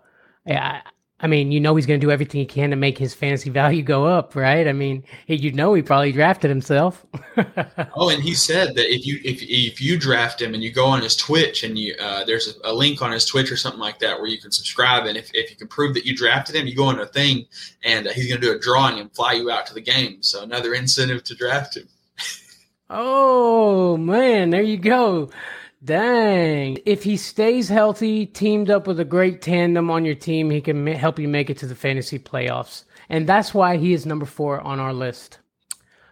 I, 0.47 0.81
I 1.23 1.29
mean, 1.29 1.53
you 1.53 1.61
know, 1.61 1.77
he's 1.77 1.87
going 1.87 2.01
to 2.01 2.05
do 2.05 2.11
everything 2.11 2.41
he 2.41 2.47
can 2.47 2.71
to 2.71 2.77
make 2.77 2.99
his 2.99 3.15
fantasy 3.15 3.49
value 3.49 3.83
go 3.83 4.05
up, 4.07 4.35
right? 4.35 4.67
I 4.67 4.73
mean, 4.73 5.05
he, 5.27 5.37
you 5.37 5.53
know, 5.53 5.73
he 5.73 5.81
probably 5.81 6.11
drafted 6.11 6.51
himself. 6.51 7.07
Oh, 7.95 8.11
and 8.11 8.23
he 8.23 8.35
said 8.35 8.75
that 8.75 8.93
if 8.93 9.07
you 9.07 9.19
if 9.25 9.43
if 9.43 9.81
you 9.81 9.99
draft 9.99 10.41
him 10.41 10.55
and 10.55 10.63
you 10.63 10.73
go 10.73 10.87
on 10.87 11.03
his 11.03 11.15
Twitch 11.15 11.63
and 11.63 11.79
you 11.79 11.95
uh, 12.01 12.25
there's 12.25 12.57
a, 12.65 12.71
a 12.71 12.73
link 12.73 13.01
on 13.01 13.13
his 13.13 13.25
Twitch 13.25 13.51
or 13.53 13.57
something 13.57 13.81
like 13.81 13.99
that 14.01 14.19
where 14.19 14.29
you 14.29 14.39
can 14.39 14.51
subscribe 14.51 15.07
and 15.07 15.17
if, 15.17 15.31
if 15.35 15.51
you 15.51 15.57
can 15.57 15.69
prove 15.69 15.95
that 15.95 16.05
you 16.05 16.17
drafted 16.17 16.57
him, 16.57 16.67
you 16.67 16.75
go 16.75 16.85
on 16.85 16.99
a 17.01 17.07
thing 17.07 17.47
and 17.85 18.07
uh, 18.07 18.13
he's 18.13 18.29
going 18.29 18.41
to 18.41 18.47
do 18.47 18.55
a 18.55 18.59
drawing 18.59 18.99
and 18.99 19.15
fly 19.15 19.33
you 19.33 19.51
out 19.51 19.67
to 19.67 19.75
the 19.75 19.81
game. 19.81 20.23
So 20.23 20.43
another 20.43 20.75
incentive 20.75 21.23
to 21.25 21.35
draft 21.35 21.77
him. 21.77 21.89
Oh 22.95 23.97
man, 23.97 24.51
there 24.51 24.61
you 24.61 24.77
go. 24.77 25.31
Dang. 25.85 26.79
If 26.87 27.03
he 27.03 27.17
stays 27.17 27.69
healthy, 27.69 28.27
teamed 28.27 28.71
up 28.71 28.87
with 28.87 29.01
a 29.01 29.05
great 29.05 29.43
tandem 29.43 29.91
on 29.91 30.05
your 30.05 30.15
team, 30.15 30.51
he 30.51 30.61
can 30.61 30.85
ma- 30.85 30.93
help 30.93 31.19
you 31.19 31.27
make 31.27 31.51
it 31.51 31.59
to 31.59 31.67
the 31.67 31.75
fantasy 31.75 32.21
playoffs. 32.21 32.85
And 33.09 33.29
that's 33.29 33.53
why 33.53 33.79
he 33.79 33.93
is 33.93 34.07
number 34.07 34.27
four 34.27 34.61
on 34.61 34.79
our 34.79 34.93
list. 34.93 35.39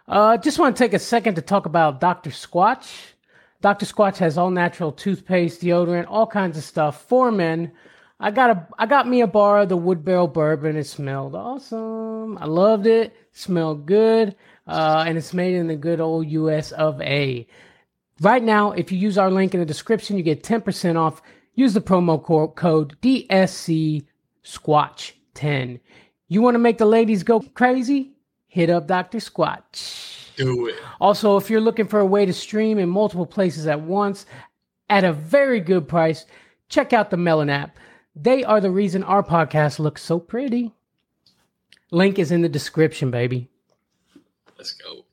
Uh, 0.09 0.35
just 0.35 0.59
want 0.59 0.75
to 0.75 0.83
take 0.83 0.93
a 0.93 0.99
second 0.99 1.35
to 1.35 1.41
talk 1.41 1.65
about 1.65 2.01
Dr. 2.01 2.31
Squatch. 2.31 3.13
Dr. 3.61 3.85
Squatch 3.85 4.17
has 4.17 4.37
all 4.37 4.49
natural 4.49 4.91
toothpaste, 4.91 5.61
deodorant, 5.61 6.07
all 6.09 6.27
kinds 6.27 6.57
of 6.57 6.65
stuff 6.65 7.07
for 7.07 7.31
men. 7.31 7.71
I 8.19 8.31
got 8.31 8.49
a, 8.49 8.67
I 8.77 8.87
got 8.87 9.07
me 9.07 9.21
a 9.21 9.27
bar 9.27 9.59
of 9.59 9.69
the 9.69 9.77
wood 9.77 10.03
barrel 10.03 10.27
bourbon. 10.27 10.75
It 10.75 10.83
smelled 10.83 11.33
awesome. 11.33 12.37
I 12.37 12.45
loved 12.45 12.87
it. 12.87 13.15
Smelled 13.31 13.85
good. 13.85 14.35
Uh, 14.67 15.05
and 15.07 15.17
it's 15.17 15.33
made 15.33 15.55
in 15.55 15.67
the 15.67 15.75
good 15.77 16.01
old 16.01 16.27
US 16.27 16.71
of 16.73 16.99
A. 17.01 17.47
Right 18.21 18.43
now, 18.43 18.71
if 18.71 18.91
you 18.91 18.99
use 18.99 19.17
our 19.17 19.31
link 19.31 19.55
in 19.55 19.59
the 19.59 19.65
description, 19.65 20.15
you 20.15 20.21
get 20.21 20.43
10% 20.43 20.95
off. 20.95 21.23
Use 21.55 21.73
the 21.73 21.81
promo 21.81 22.23
co- 22.23 22.49
code 22.49 22.95
DSC 23.01 24.05
Squatch 24.43 25.13
10. 25.33 25.79
You 26.27 26.41
want 26.43 26.53
to 26.53 26.59
make 26.59 26.77
the 26.77 26.85
ladies 26.85 27.23
go 27.23 27.41
crazy? 27.55 28.11
Hit 28.47 28.69
up 28.69 28.85
Dr. 28.85 29.17
Squatch. 29.17 30.35
Do 30.35 30.67
it. 30.67 30.75
Also, 30.99 31.35
if 31.37 31.49
you're 31.49 31.59
looking 31.59 31.87
for 31.87 31.99
a 31.99 32.05
way 32.05 32.25
to 32.27 32.33
stream 32.33 32.77
in 32.77 32.89
multiple 32.89 33.25
places 33.25 33.65
at 33.65 33.81
once 33.81 34.27
at 34.87 35.03
a 35.03 35.13
very 35.13 35.59
good 35.59 35.87
price, 35.87 36.25
check 36.69 36.93
out 36.93 37.09
the 37.09 37.17
Melon 37.17 37.49
app. 37.49 37.77
They 38.15 38.43
are 38.43 38.61
the 38.61 38.71
reason 38.71 39.03
our 39.03 39.23
podcast 39.23 39.79
looks 39.79 40.03
so 40.03 40.19
pretty. 40.19 40.73
Link 41.89 42.19
is 42.19 42.31
in 42.31 42.41
the 42.41 42.49
description, 42.49 43.09
baby. 43.09 43.49
Let's 44.57 44.73
go. 44.73 45.05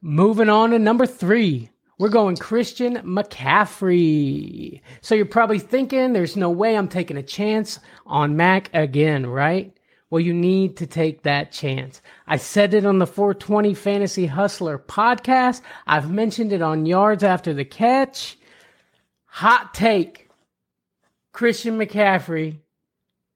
Moving 0.00 0.48
on 0.48 0.70
to 0.70 0.78
number 0.78 1.06
three. 1.06 1.70
We're 1.98 2.08
going 2.08 2.36
Christian 2.36 2.98
McCaffrey. 2.98 4.80
So 5.00 5.16
you're 5.16 5.26
probably 5.26 5.58
thinking 5.58 6.12
there's 6.12 6.36
no 6.36 6.50
way 6.50 6.76
I'm 6.76 6.86
taking 6.86 7.16
a 7.16 7.22
chance 7.22 7.80
on 8.06 8.36
Mac 8.36 8.70
again, 8.72 9.26
right? 9.26 9.76
Well, 10.10 10.20
you 10.20 10.32
need 10.32 10.76
to 10.76 10.86
take 10.86 11.24
that 11.24 11.50
chance. 11.50 12.00
I 12.28 12.36
said 12.36 12.72
it 12.72 12.86
on 12.86 13.00
the 13.00 13.06
420 13.06 13.74
Fantasy 13.74 14.26
Hustler 14.26 14.78
podcast. 14.78 15.60
I've 15.86 16.10
mentioned 16.10 16.52
it 16.52 16.62
on 16.62 16.86
Yards 16.86 17.24
After 17.24 17.52
the 17.52 17.64
Catch. 17.64 18.38
Hot 19.26 19.74
take 19.74 20.30
Christian 21.32 21.76
McCaffrey, 21.78 22.58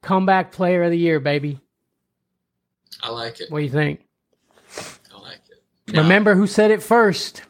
comeback 0.02 0.52
player 0.52 0.85
of 0.85 0.90
the 0.92 0.99
year, 0.99 1.19
baby. 1.21 1.61
I 3.02 3.11
like 3.11 3.40
it. 3.40 3.50
What 3.50 3.59
do 3.59 3.64
you 3.64 3.71
think? 3.71 4.00
Now, 5.92 6.02
Remember 6.02 6.34
who 6.34 6.46
said 6.46 6.70
it 6.70 6.82
first? 6.82 7.42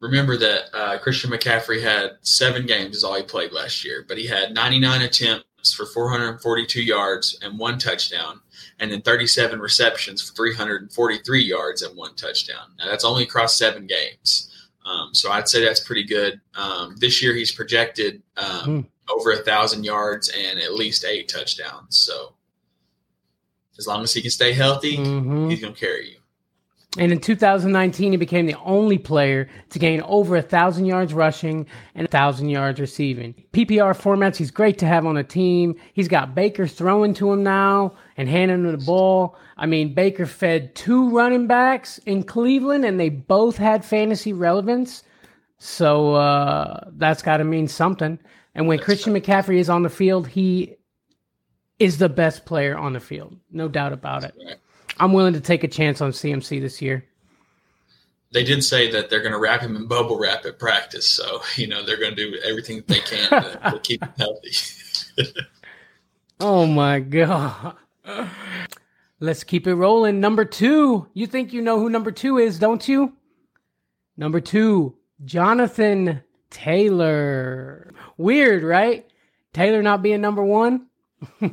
remember 0.00 0.34
that 0.38 0.62
uh, 0.74 0.98
Christian 0.98 1.30
McCaffrey 1.30 1.82
had 1.82 2.12
seven 2.22 2.64
games 2.64 2.96
is 2.96 3.04
all 3.04 3.14
he 3.16 3.22
played 3.22 3.52
last 3.52 3.84
year, 3.84 4.02
but 4.08 4.16
he 4.16 4.26
had 4.26 4.54
99 4.54 5.02
attempts 5.02 5.74
for 5.74 5.84
442 5.84 6.82
yards 6.82 7.38
and 7.42 7.58
one 7.58 7.78
touchdown, 7.78 8.40
and 8.78 8.90
then 8.90 9.02
37 9.02 9.60
receptions 9.60 10.22
for 10.26 10.34
343 10.34 11.42
yards 11.44 11.82
and 11.82 11.94
one 11.98 12.14
touchdown. 12.14 12.70
Now 12.78 12.86
that's 12.86 13.04
only 13.04 13.24
across 13.24 13.58
seven 13.58 13.86
games, 13.86 14.50
um, 14.86 15.10
so 15.14 15.30
I'd 15.30 15.48
say 15.50 15.62
that's 15.62 15.80
pretty 15.80 16.04
good. 16.04 16.40
Um, 16.54 16.96
this 16.98 17.22
year 17.22 17.34
he's 17.34 17.52
projected 17.52 18.22
um, 18.38 18.64
Hmm. 18.64 18.80
over 19.14 19.32
a 19.32 19.36
thousand 19.44 19.84
yards 19.84 20.30
and 20.30 20.58
at 20.58 20.72
least 20.72 21.04
eight 21.04 21.28
touchdowns. 21.28 21.98
So 21.98 22.34
as 23.78 23.86
long 23.86 24.02
as 24.02 24.14
he 24.14 24.22
can 24.22 24.30
stay 24.30 24.54
healthy, 24.54 24.96
Mhm. 24.96 25.50
he's 25.50 25.60
gonna 25.60 25.74
carry 25.74 26.12
you. 26.12 26.19
And 26.98 27.12
in 27.12 27.20
2019, 27.20 28.10
he 28.10 28.16
became 28.16 28.46
the 28.46 28.58
only 28.64 28.98
player 28.98 29.48
to 29.68 29.78
gain 29.78 30.00
over 30.02 30.34
a 30.34 30.42
thousand 30.42 30.86
yards 30.86 31.14
rushing 31.14 31.66
and 31.94 32.04
a 32.04 32.10
thousand 32.10 32.48
yards 32.48 32.80
receiving. 32.80 33.32
PPR 33.52 33.96
formats, 33.96 34.36
he's 34.36 34.50
great 34.50 34.78
to 34.78 34.86
have 34.86 35.06
on 35.06 35.16
a 35.16 35.22
team. 35.22 35.76
He's 35.92 36.08
got 36.08 36.34
Baker 36.34 36.66
throwing 36.66 37.14
to 37.14 37.30
him 37.32 37.44
now 37.44 37.94
and 38.16 38.28
handing 38.28 38.64
him 38.64 38.72
the 38.72 38.84
ball. 38.84 39.36
I 39.56 39.66
mean, 39.66 39.94
Baker 39.94 40.26
fed 40.26 40.74
two 40.74 41.10
running 41.10 41.46
backs 41.46 41.98
in 41.98 42.24
Cleveland, 42.24 42.84
and 42.84 42.98
they 42.98 43.08
both 43.08 43.56
had 43.56 43.84
fantasy 43.84 44.32
relevance. 44.32 45.04
So 45.58 46.14
uh, 46.14 46.88
that's 46.96 47.22
got 47.22 47.36
to 47.36 47.44
mean 47.44 47.68
something. 47.68 48.18
And 48.56 48.66
when 48.66 48.80
Christian 48.80 49.14
McCaffrey 49.14 49.58
is 49.58 49.70
on 49.70 49.84
the 49.84 49.90
field, 49.90 50.26
he 50.26 50.74
is 51.78 51.98
the 51.98 52.08
best 52.08 52.46
player 52.46 52.76
on 52.76 52.94
the 52.94 53.00
field, 53.00 53.36
no 53.52 53.68
doubt 53.68 53.92
about 53.92 54.24
it. 54.24 54.34
Right. 54.44 54.56
I'm 55.00 55.12
willing 55.12 55.32
to 55.32 55.40
take 55.40 55.64
a 55.64 55.68
chance 55.68 56.00
on 56.00 56.12
CMC 56.12 56.60
this 56.60 56.80
year. 56.80 57.04
they 58.32 58.44
did 58.44 58.62
say 58.62 58.90
that 58.92 59.10
they're 59.10 59.20
going 59.22 59.32
to 59.32 59.38
wrap 59.38 59.60
him 59.60 59.74
in 59.74 59.86
bubble 59.86 60.18
wrap 60.18 60.44
at 60.44 60.58
practice. 60.58 61.06
So, 61.06 61.40
you 61.56 61.66
know, 61.66 61.84
they're 61.84 61.98
going 61.98 62.14
to 62.14 62.30
do 62.30 62.38
everything 62.44 62.76
that 62.76 62.86
they 62.86 63.00
can 63.00 63.28
to, 63.30 63.70
to 63.72 63.80
keep 63.82 64.02
him 64.02 64.12
healthy. 64.18 64.52
Oh 66.42 66.64
my 66.64 67.00
god. 67.00 67.76
Let's 69.20 69.44
keep 69.44 69.66
it 69.66 69.74
rolling. 69.74 70.20
Number 70.20 70.46
two. 70.46 71.06
You 71.12 71.26
think 71.26 71.52
you 71.52 71.60
know 71.60 71.78
who 71.78 71.90
number 71.90 72.10
two 72.10 72.38
is, 72.38 72.58
don't 72.58 72.88
you? 72.88 73.12
Number 74.16 74.40
two, 74.40 74.96
Jonathan 75.26 76.22
Taylor. 76.48 77.92
Weird, 78.16 78.62
right? 78.62 79.06
Taylor 79.52 79.82
not 79.82 80.00
being 80.02 80.22
number 80.22 80.42
one. 80.42 80.86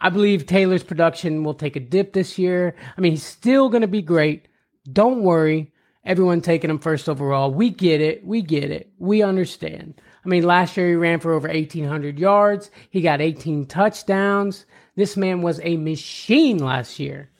I 0.00 0.08
believe 0.10 0.46
Taylor's 0.46 0.84
production 0.84 1.44
will 1.44 1.54
take 1.54 1.76
a 1.76 1.80
dip 1.80 2.12
this 2.12 2.38
year. 2.38 2.74
I 2.96 3.00
mean, 3.00 3.12
he's 3.12 3.24
still 3.26 3.68
going 3.68 3.82
to 3.82 3.88
be 3.88 4.02
great. 4.02 4.46
Don't 4.92 5.22
worry. 5.22 5.72
Everyone 6.04 6.40
taking 6.40 6.70
him 6.70 6.78
first 6.78 7.08
overall. 7.08 7.52
We 7.52 7.70
get 7.70 8.00
it. 8.00 8.24
We 8.24 8.42
get 8.42 8.70
it. 8.70 8.90
We 8.98 9.22
understand. 9.22 10.00
I 10.24 10.28
mean, 10.28 10.44
last 10.44 10.76
year 10.76 10.88
he 10.88 10.94
ran 10.94 11.20
for 11.20 11.32
over 11.32 11.48
1,800 11.48 12.18
yards. 12.18 12.70
He 12.90 13.00
got 13.00 13.20
18 13.20 13.66
touchdowns. 13.66 14.66
This 14.96 15.16
man 15.16 15.42
was 15.42 15.60
a 15.62 15.76
machine 15.76 16.58
last 16.58 16.98
year. 17.00 17.30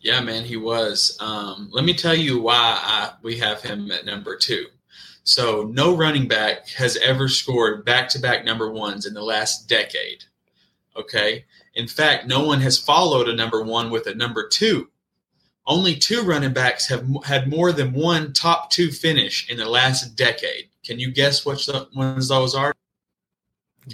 yeah, 0.00 0.20
man, 0.20 0.44
he 0.44 0.56
was. 0.56 1.16
Um, 1.20 1.70
let 1.72 1.84
me 1.84 1.94
tell 1.94 2.14
you 2.14 2.40
why 2.40 2.78
I, 2.82 3.12
we 3.22 3.38
have 3.38 3.62
him 3.62 3.90
at 3.90 4.04
number 4.06 4.36
two. 4.36 4.66
So, 5.24 5.70
no 5.72 5.96
running 5.96 6.28
back 6.28 6.68
has 6.70 6.98
ever 6.98 7.28
scored 7.28 7.84
back 7.84 8.08
to 8.10 8.18
back 8.18 8.44
number 8.44 8.70
ones 8.70 9.06
in 9.06 9.14
the 9.14 9.22
last 9.22 9.68
decade. 9.68 10.24
Okay. 10.96 11.44
In 11.74 11.88
fact, 11.88 12.26
no 12.26 12.44
one 12.44 12.60
has 12.60 12.78
followed 12.78 13.28
a 13.28 13.34
number 13.34 13.62
one 13.62 13.90
with 13.90 14.06
a 14.06 14.14
number 14.14 14.48
two. 14.48 14.88
Only 15.66 15.94
two 15.96 16.22
running 16.22 16.52
backs 16.52 16.86
have 16.88 17.06
had 17.24 17.48
more 17.48 17.72
than 17.72 17.92
one 17.92 18.32
top 18.32 18.70
two 18.70 18.90
finish 18.90 19.48
in 19.50 19.56
the 19.56 19.68
last 19.68 20.14
decade. 20.14 20.68
Can 20.84 20.98
you 21.00 21.10
guess 21.10 21.46
which 21.46 21.66
the 21.66 21.88
ones 21.96 22.28
those 22.28 22.54
are? 22.54 22.74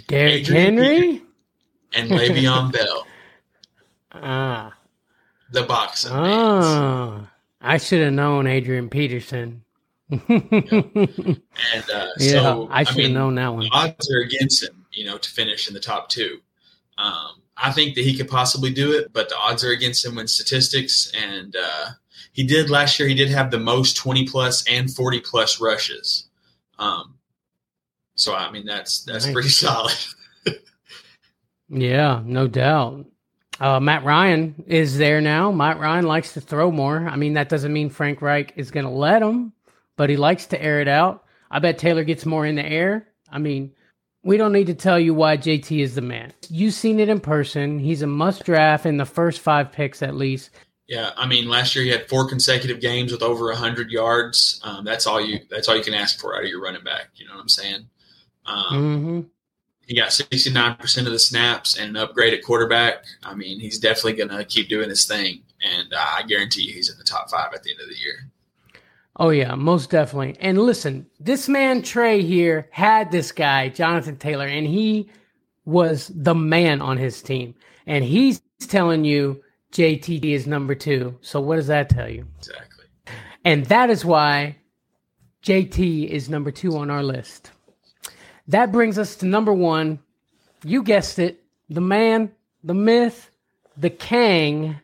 Derrick 0.07 0.41
Adrian 0.41 0.77
Henry? 0.77 1.21
And 1.93 2.09
Le'Veon 2.11 2.71
Bell. 2.73 3.07
Ah. 4.13 4.73
the 5.51 5.63
boxing. 5.63 6.11
Oh, 6.13 7.25
I 7.61 7.77
should 7.77 8.01
have 8.01 8.13
known 8.13 8.47
Adrian 8.47 8.89
Peterson. 8.89 9.63
And 10.09 10.21
uh, 10.29 12.07
Yeah, 12.17 12.41
so 12.41 12.67
I 12.69 12.83
should 12.83 13.03
have 13.05 13.11
known 13.11 13.35
that 13.35 13.47
one. 13.47 13.63
the 13.63 13.69
odds 13.71 14.11
are 14.11 14.19
against 14.19 14.63
him, 14.63 14.85
you 14.91 15.05
know, 15.05 15.17
to 15.17 15.29
finish 15.29 15.67
in 15.69 15.73
the 15.73 15.79
top 15.79 16.09
two. 16.09 16.41
Um, 17.01 17.41
I 17.57 17.71
think 17.71 17.95
that 17.95 18.03
he 18.03 18.15
could 18.17 18.27
possibly 18.27 18.71
do 18.71 18.91
it, 18.91 19.11
but 19.13 19.29
the 19.29 19.37
odds 19.37 19.63
are 19.63 19.71
against 19.71 20.03
him 20.05 20.17
in 20.17 20.27
statistics. 20.27 21.11
And 21.15 21.55
uh, 21.55 21.85
he 22.33 22.43
did 22.43 22.69
last 22.69 22.99
year. 22.99 23.07
He 23.07 23.15
did 23.15 23.29
have 23.29 23.51
the 23.51 23.59
most 23.59 23.95
twenty 23.97 24.25
plus 24.27 24.67
and 24.67 24.93
forty 24.93 25.19
plus 25.19 25.59
rushes. 25.61 26.27
Um, 26.79 27.15
so 28.15 28.35
I 28.35 28.51
mean, 28.51 28.65
that's 28.65 29.03
that's 29.03 29.25
Nice. 29.25 29.33
pretty 29.33 29.49
solid. 29.49 29.93
Yeah, 31.69 32.21
no 32.25 32.47
doubt. 32.47 33.05
Uh, 33.59 33.79
Matt 33.79 34.03
Ryan 34.03 34.63
is 34.67 34.97
there 34.97 35.21
now. 35.21 35.51
Matt 35.51 35.79
Ryan 35.79 36.05
likes 36.05 36.33
to 36.33 36.41
throw 36.41 36.71
more. 36.71 37.07
I 37.07 37.15
mean, 37.15 37.33
that 37.35 37.47
doesn't 37.49 37.71
mean 37.71 37.89
Frank 37.89 38.21
Reich 38.21 38.53
is 38.57 38.71
going 38.71 38.85
to 38.85 38.91
let 38.91 39.21
him, 39.21 39.53
but 39.95 40.09
he 40.09 40.17
likes 40.17 40.47
to 40.47 40.61
air 40.61 40.81
it 40.81 40.87
out. 40.89 41.23
I 41.49 41.59
bet 41.59 41.77
Taylor 41.77 42.03
gets 42.03 42.25
more 42.25 42.45
in 42.45 42.55
the 42.55 42.65
air. 42.65 43.07
I 43.31 43.39
mean, 43.39 43.71
we 44.23 44.37
don't 44.37 44.53
need 44.53 44.67
to 44.67 44.73
tell 44.73 44.99
you 44.99 45.13
why 45.13 45.37
JT 45.37 45.79
is 45.81 45.95
the 45.95 46.01
man. 46.01 46.33
You've 46.49 46.73
seen 46.73 46.99
it 46.99 47.09
in 47.09 47.19
person. 47.19 47.79
He's 47.79 48.01
a 48.01 48.07
must 48.07 48.43
draft 48.43 48.85
in 48.85 48.97
the 48.97 49.05
first 49.05 49.39
five 49.39 49.71
picks 49.71 50.01
at 50.01 50.15
least. 50.15 50.51
Yeah, 50.87 51.11
I 51.15 51.25
mean, 51.25 51.47
last 51.47 51.75
year 51.75 51.85
he 51.85 51.89
had 51.89 52.09
four 52.09 52.27
consecutive 52.27 52.81
games 52.81 53.11
with 53.11 53.21
over 53.21 53.51
hundred 53.53 53.91
yards. 53.91 54.59
Um, 54.63 54.83
that's 54.83 55.07
all 55.07 55.21
you. 55.21 55.39
That's 55.49 55.69
all 55.69 55.77
you 55.77 55.83
can 55.83 55.93
ask 55.93 56.19
for 56.19 56.35
out 56.35 56.43
of 56.43 56.49
your 56.49 56.61
running 56.61 56.83
back. 56.83 57.09
You 57.15 57.25
know 57.27 57.33
what 57.33 57.41
I'm 57.41 57.49
saying? 57.49 57.87
Um, 58.45 58.99
hmm 58.99 59.21
He 59.87 59.95
got 59.95 60.09
69% 60.09 61.05
of 61.05 61.11
the 61.11 61.19
snaps 61.19 61.77
and 61.77 61.91
an 61.91 61.97
upgrade 61.97 62.33
at 62.33 62.43
quarterback. 62.43 63.05
I 63.23 63.33
mean, 63.35 63.59
he's 63.59 63.79
definitely 63.79 64.13
going 64.13 64.29
to 64.29 64.43
keep 64.43 64.67
doing 64.67 64.89
his 64.89 65.05
thing. 65.05 65.43
And 65.61 65.93
uh, 65.93 66.05
I 66.17 66.23
guarantee 66.23 66.63
you 66.63 66.73
he's 66.73 66.89
in 66.91 66.97
the 66.97 67.03
top 67.03 67.29
five 67.29 67.53
at 67.53 67.63
the 67.63 67.71
end 67.71 67.79
of 67.79 67.87
the 67.87 67.97
year. 67.97 68.29
Oh 69.17 69.29
yeah, 69.29 69.55
most 69.55 69.89
definitely. 69.89 70.37
And 70.39 70.57
listen, 70.59 71.05
this 71.19 71.49
man 71.49 71.81
Trey 71.81 72.21
here 72.21 72.67
had 72.71 73.11
this 73.11 73.31
guy 73.31 73.69
Jonathan 73.69 74.17
Taylor, 74.17 74.47
and 74.47 74.65
he 74.65 75.09
was 75.65 76.11
the 76.13 76.35
man 76.35 76.81
on 76.81 76.97
his 76.97 77.21
team. 77.21 77.55
And 77.85 78.03
he's 78.03 78.41
telling 78.67 79.05
you 79.05 79.43
JT 79.73 80.23
is 80.23 80.47
number 80.47 80.75
two. 80.75 81.17
So 81.21 81.41
what 81.41 81.57
does 81.57 81.67
that 81.67 81.89
tell 81.89 82.09
you? 82.09 82.25
Exactly. 82.37 82.85
And 83.43 83.65
that 83.65 83.89
is 83.89 84.05
why 84.05 84.57
JT 85.43 86.07
is 86.07 86.29
number 86.29 86.51
two 86.51 86.77
on 86.77 86.89
our 86.89 87.03
list. 87.03 87.51
That 88.47 88.71
brings 88.71 88.97
us 88.97 89.15
to 89.17 89.25
number 89.25 89.53
one. 89.53 89.99
You 90.63 90.83
guessed 90.83 91.19
it, 91.19 91.43
the 91.69 91.81
man, 91.81 92.31
the 92.63 92.73
myth, 92.73 93.31
the 93.77 93.89
Kang. 93.89 94.79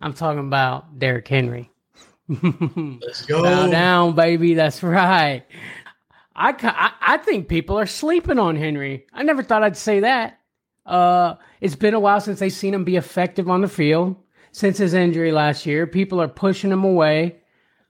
I'm 0.00 0.14
talking 0.14 0.46
about 0.46 0.98
Derrick 0.98 1.28
Henry. 1.28 1.70
Let's 2.28 3.24
go. 3.26 3.42
Bow 3.42 3.68
down, 3.68 4.14
baby. 4.14 4.54
That's 4.54 4.82
right. 4.82 5.44
I, 6.34 6.50
I 6.60 6.92
I 7.14 7.16
think 7.18 7.48
people 7.48 7.78
are 7.78 7.86
sleeping 7.86 8.38
on 8.38 8.56
Henry. 8.56 9.06
I 9.12 9.22
never 9.22 9.42
thought 9.42 9.62
I'd 9.62 9.76
say 9.76 10.00
that. 10.00 10.38
Uh, 10.84 11.34
it's 11.60 11.76
been 11.76 11.94
a 11.94 12.00
while 12.00 12.20
since 12.20 12.38
they've 12.38 12.52
seen 12.52 12.74
him 12.74 12.84
be 12.84 12.96
effective 12.96 13.48
on 13.48 13.60
the 13.60 13.68
field. 13.68 14.16
Since 14.52 14.78
his 14.78 14.94
injury 14.94 15.32
last 15.32 15.66
year, 15.66 15.86
people 15.86 16.20
are 16.20 16.28
pushing 16.28 16.72
him 16.72 16.82
away, 16.82 17.36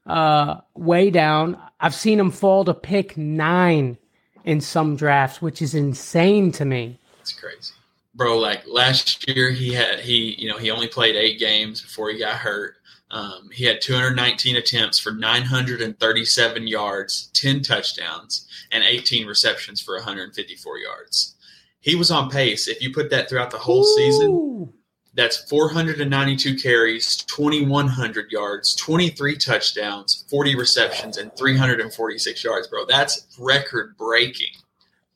uh, 0.06 0.56
way 0.74 1.10
down. 1.10 1.58
I've 1.78 1.94
seen 1.94 2.18
him 2.18 2.30
fall 2.30 2.64
to 2.64 2.74
pick 2.74 3.16
nine 3.16 3.98
in 4.44 4.60
some 4.60 4.96
drafts, 4.96 5.40
which 5.42 5.62
is 5.62 5.74
insane 5.74 6.52
to 6.52 6.64
me. 6.64 6.98
It's 7.20 7.32
crazy. 7.32 7.74
Bro, 8.14 8.38
like 8.38 8.62
last 8.66 9.28
year 9.28 9.50
he 9.50 9.74
had 9.74 10.00
he, 10.00 10.34
you 10.38 10.48
know, 10.48 10.56
he 10.56 10.70
only 10.70 10.88
played 10.88 11.16
eight 11.16 11.38
games 11.38 11.82
before 11.82 12.10
he 12.10 12.18
got 12.18 12.36
hurt. 12.36 12.75
Um, 13.10 13.50
he 13.52 13.64
had 13.64 13.80
219 13.80 14.56
attempts 14.56 14.98
for 14.98 15.12
937 15.12 16.66
yards, 16.66 17.30
10 17.34 17.62
touchdowns, 17.62 18.48
and 18.72 18.82
18 18.84 19.26
receptions 19.26 19.80
for 19.80 19.94
154 19.96 20.78
yards. 20.78 21.36
He 21.80 21.94
was 21.94 22.10
on 22.10 22.30
pace. 22.30 22.66
If 22.66 22.82
you 22.82 22.92
put 22.92 23.10
that 23.10 23.28
throughout 23.28 23.52
the 23.52 23.58
whole 23.58 23.84
season, 23.84 24.72
That's 25.14 25.48
492 25.48 26.56
carries, 26.56 27.16
2,100 27.16 28.30
yards, 28.32 28.74
23 28.74 29.36
touchdowns, 29.38 30.26
40 30.28 30.56
receptions, 30.56 31.16
and 31.16 31.34
346 31.36 32.44
yards, 32.44 32.66
bro. 32.68 32.84
That's 32.84 33.26
record 33.38 33.96
breaking. 33.96 34.52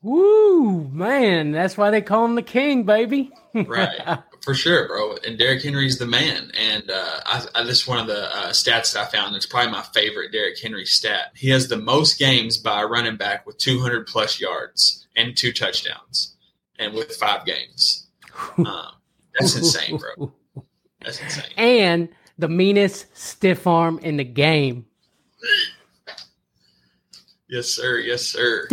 Woo, 0.01 0.89
man. 0.89 1.53
That's 1.53 1.77
why 1.77 1.91
they 1.91 2.01
call 2.01 2.25
him 2.25 2.35
the 2.35 2.43
king, 2.43 2.85
baby. 2.85 3.31
Right. 3.53 4.19
For 4.43 4.55
sure, 4.55 4.89
bro. 4.89 5.17
And 5.27 5.39
Derrick 5.39 5.63
Henry's 5.63 5.99
the 5.99 6.07
man. 6.07 6.51
And 6.57 6.91
uh, 6.91 7.21
I, 7.27 7.45
I, 7.55 7.63
this 7.65 7.83
is 7.83 7.87
one 7.89 7.99
of 7.99 8.07
the 8.07 8.35
uh, 8.35 8.51
stats 8.51 8.95
that 8.95 9.07
I 9.07 9.11
found. 9.11 9.37
It's 9.37 9.47
probably 9.47 9.71
my 9.73 9.83
favorite 9.83 10.33
Derrick 10.33 10.59
Henry 10.59 10.87
stat. 10.87 11.33
He 11.35 11.51
has 11.51 11.69
the 11.69 11.77
most 11.77 12.19
games 12.19 12.57
by 12.57 12.81
a 12.81 12.87
running 12.87 13.17
back 13.17 13.47
with 13.47 13.59
200 13.59 14.07
plus 14.07 14.41
yards 14.41 15.07
and 15.15 15.37
two 15.37 15.53
touchdowns, 15.53 16.37
and 16.79 16.95
with 16.95 17.15
five 17.17 17.45
games. 17.45 18.07
Um, 18.59 18.93
that's 19.39 19.55
insane, 19.55 19.99
bro. 19.99 20.33
That's 21.03 21.21
insane. 21.21 21.53
and 21.59 22.09
the 22.39 22.49
meanest 22.49 23.07
stiff 23.17 23.67
arm 23.67 23.99
in 23.99 24.17
the 24.17 24.25
game. 24.25 24.87
Yes, 27.49 27.69
sir. 27.69 27.99
Yes, 27.99 28.23
sir. 28.23 28.67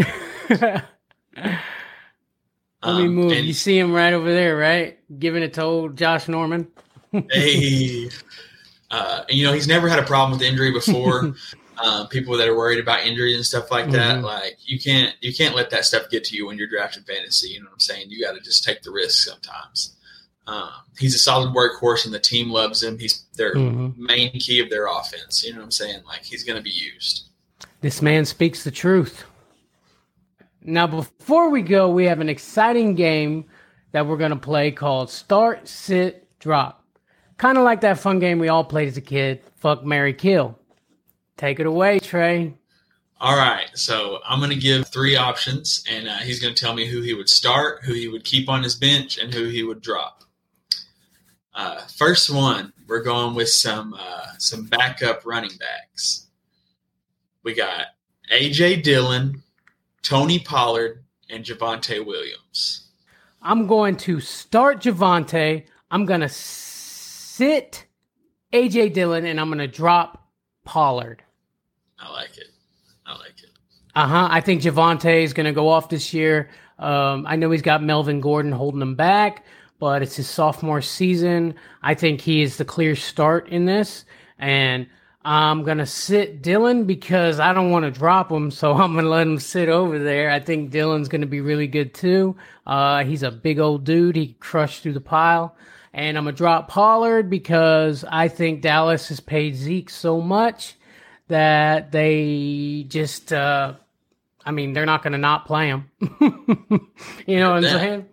Let 2.83 2.95
me 2.97 3.03
Um, 3.05 3.15
move. 3.15 3.31
and- 3.31 3.45
you 3.47 3.53
see 3.53 3.77
him 3.77 3.91
right 3.91 4.13
over 4.13 4.31
there, 4.31 4.55
right? 4.55 4.97
Giving 5.19 5.43
it 5.43 5.53
to 5.55 5.63
old 5.63 5.97
Josh 5.97 6.27
Norman. 6.27 6.67
hey, 7.31 8.09
uh, 8.91 9.23
you 9.29 9.43
know 9.45 9.53
he's 9.53 9.67
never 9.67 9.89
had 9.89 9.99
a 9.99 10.03
problem 10.03 10.37
with 10.37 10.47
injury 10.47 10.71
before. 10.71 11.35
uh, 11.79 12.05
people 12.07 12.35
that 12.37 12.47
are 12.47 12.55
worried 12.55 12.79
about 12.79 13.05
injuries 13.05 13.35
and 13.35 13.45
stuff 13.45 13.69
like 13.71 13.89
that, 13.91 14.17
Mhm. 14.17 14.23
like 14.23 14.57
you 14.63 14.79
can't 14.79 15.15
you 15.21 15.33
can't 15.33 15.55
let 15.55 15.69
that 15.71 15.85
stuff 15.85 16.09
get 16.09 16.23
to 16.25 16.35
you 16.35 16.45
when 16.47 16.57
you're 16.57 16.67
drafting 16.69 17.03
fantasy. 17.03 17.49
You 17.49 17.59
know 17.59 17.65
what 17.65 17.73
I'm 17.73 17.79
saying? 17.79 18.07
You 18.09 18.23
got 18.23 18.33
to 18.33 18.39
just 18.41 18.63
take 18.63 18.81
the 18.83 18.91
risk 18.91 19.27
sometimes. 19.27 19.93
Um, 20.47 20.69
he's 20.97 21.13
a 21.15 21.19
solid 21.19 21.53
workhorse, 21.53 22.05
and 22.05 22.13
the 22.13 22.19
team 22.19 22.49
loves 22.51 22.81
him. 22.83 22.97
He's 22.99 23.25
their 23.35 23.53
Mhm. 23.55 23.97
main 23.97 24.31
key 24.39 24.59
of 24.61 24.69
their 24.69 24.87
offense. 24.87 25.43
You 25.43 25.51
know 25.53 25.59
what 25.59 25.65
I'm 25.65 25.71
saying? 25.71 26.03
Like 26.05 26.23
he's 26.23 26.43
going 26.43 26.55
to 26.57 26.63
be 26.63 26.69
used. 26.69 27.23
This 27.81 28.01
man 28.01 28.25
speaks 28.25 28.63
the 28.63 28.71
truth. 28.71 29.23
Now, 30.69 30.85
before 30.85 31.49
we 31.49 31.61
go, 31.61 31.89
we 31.89 32.07
have 32.07 32.19
an 32.19 32.27
exciting 32.27 32.93
game 32.93 33.45
that 33.93 34.05
we're 34.05 34.17
going 34.17 34.31
to 34.31 34.35
play 34.35 34.69
called 34.69 35.09
Start, 35.09 35.65
Sit, 35.65 36.27
Drop. 36.39 36.83
Kind 37.37 37.57
of 37.57 37.63
like 37.63 37.79
that 37.81 37.99
fun 37.99 38.19
game 38.19 38.37
we 38.37 38.49
all 38.49 38.65
played 38.65 38.89
as 38.89 38.97
a 38.97 39.01
kid 39.01 39.41
Fuck, 39.55 39.85
Mary 39.85 40.13
Kill. 40.13 40.59
Take 41.37 41.61
it 41.61 41.67
away, 41.67 41.99
Trey. 41.99 42.53
All 43.21 43.37
right, 43.37 43.69
so 43.75 44.19
I'm 44.27 44.39
going 44.39 44.51
to 44.51 44.57
give 44.57 44.89
three 44.89 45.15
options, 45.15 45.85
and 45.89 46.09
uh, 46.09 46.17
he's 46.17 46.41
going 46.41 46.53
to 46.53 46.59
tell 46.59 46.73
me 46.73 46.85
who 46.85 47.01
he 47.01 47.13
would 47.13 47.29
start, 47.29 47.85
who 47.85 47.93
he 47.93 48.09
would 48.09 48.25
keep 48.25 48.49
on 48.49 48.61
his 48.61 48.75
bench, 48.75 49.17
and 49.17 49.33
who 49.33 49.45
he 49.45 49.63
would 49.63 49.81
drop. 49.81 50.25
Uh, 51.55 51.79
first 51.95 52.29
one, 52.29 52.73
we're 52.87 53.01
going 53.01 53.35
with 53.35 53.49
some 53.49 53.95
uh, 53.97 54.33
some 54.37 54.65
backup 54.65 55.25
running 55.25 55.57
backs. 55.57 56.27
We 57.43 57.53
got 57.53 57.85
AJ 58.31 58.83
Dillon, 58.83 59.41
Tony 60.07 60.39
Pollard, 60.39 61.03
and 61.29 61.43
Javonte 61.43 62.05
Williams. 62.05 62.87
I'm 63.41 63.67
going 63.67 63.97
to 63.97 64.21
start 64.21 64.81
Javonte. 64.81 65.65
I'm 65.91 66.05
going 66.05 66.21
to 66.21 66.29
sit 66.29 67.85
AJ 68.53 68.93
Dillon, 68.93 69.25
and 69.25 69.37
I'm 69.37 69.49
going 69.49 69.59
to 69.59 69.67
drop 69.67 70.29
Pollard. 70.63 71.23
I 71.99 72.09
like 72.13 72.37
it. 72.37 72.47
I 73.05 73.17
like 73.17 73.43
it. 73.43 73.49
Uh 73.95 74.07
huh. 74.07 74.27
I 74.31 74.39
think 74.39 74.61
Javonte 74.61 75.23
is 75.23 75.33
going 75.33 75.45
to 75.45 75.51
go 75.51 75.67
off 75.67 75.89
this 75.89 76.13
year. 76.13 76.51
Um, 76.79 77.25
I 77.27 77.35
know 77.35 77.51
he's 77.51 77.61
got 77.61 77.83
Melvin 77.83 78.21
Gordon 78.21 78.53
holding 78.53 78.81
him 78.81 78.95
back, 78.95 79.43
but 79.77 80.01
it's 80.01 80.15
his 80.15 80.29
sophomore 80.29 80.81
season. 80.81 81.55
I 81.83 81.95
think 81.95 82.21
he 82.21 82.41
is 82.43 82.55
the 82.55 82.65
clear 82.65 82.95
start 82.95 83.49
in 83.49 83.65
this. 83.65 84.05
And 84.39 84.87
I'm 85.27 85.63
going 85.63 85.79
to 85.79 85.85
sit 85.85 86.41
Dillon 86.41 86.85
because 86.85 87.39
I 87.39 87.51
don't 87.51 87.69
want 87.69 87.83
to 87.83 87.91
drop 87.91 88.31
him. 88.31 88.49
So 88.49 88.71
I'm 88.77 88.93
going 88.93 89.03
to 89.03 89.11
let 89.11 89.27
him 89.27 89.39
sit 89.39 89.67
over 89.67 89.99
there. 89.99 90.29
I 90.29 90.39
think 90.39 90.71
Dillon's 90.71 91.09
going 91.09 91.21
to 91.21 91.27
be 91.27 91.41
really 91.41 91.67
good 91.67 91.93
too. 91.93 92.37
Uh, 92.65 93.03
he's 93.03 93.23
a 93.23 93.31
big 93.31 93.59
old 93.59 93.83
dude. 93.83 94.15
He 94.15 94.37
crushed 94.39 94.83
through 94.83 94.93
the 94.93 95.01
pile. 95.01 95.55
And 95.93 96.17
I'm 96.17 96.23
going 96.25 96.35
to 96.35 96.37
drop 96.37 96.69
Pollard 96.69 97.29
because 97.29 98.05
I 98.09 98.27
think 98.29 98.61
Dallas 98.61 99.09
has 99.09 99.19
paid 99.19 99.55
Zeke 99.55 99.89
so 99.89 100.21
much 100.21 100.75
that 101.27 101.91
they 101.91 102.85
just, 102.87 103.33
uh, 103.33 103.73
I 104.45 104.51
mean, 104.51 104.71
they're 104.73 104.85
not 104.85 105.01
going 105.03 105.13
to 105.13 105.17
not 105.19 105.45
play 105.45 105.67
him. 105.67 105.89
you 107.25 107.37
know 107.39 107.49
what 107.51 107.57
I'm 107.57 107.63
Yeah. 107.63 107.71
saying? 107.79 108.05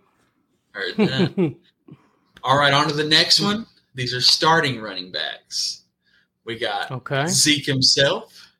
Heard 0.71 0.97
that. 0.97 1.55
All 2.43 2.57
right, 2.57 2.73
on 2.73 2.87
to 2.89 2.93
the 2.93 3.05
next 3.07 3.39
one. 3.39 3.67
These 3.93 4.13
are 4.13 4.21
starting 4.21 4.81
running 4.81 5.11
backs. 5.11 5.83
We 6.45 6.57
got 6.57 6.91
Okay. 6.91 7.27
Zeke 7.27 7.65
himself, 7.65 8.51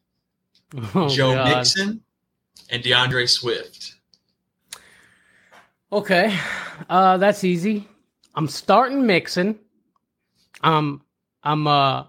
Oh, 0.95 1.08
Joe 1.08 1.36
God. 1.36 1.58
Mixon, 1.58 2.02
and 2.69 2.84
D'Andre 2.84 3.26
Swift. 3.28 3.93
Okay, 5.91 6.36
uh, 6.89 7.17
that's 7.17 7.43
easy. 7.43 7.88
I'm 8.34 8.48
starting 8.48 9.06
Mixon. 9.06 9.60
I'm 10.62 11.02
I'm 11.43 11.67
uh 11.67 12.06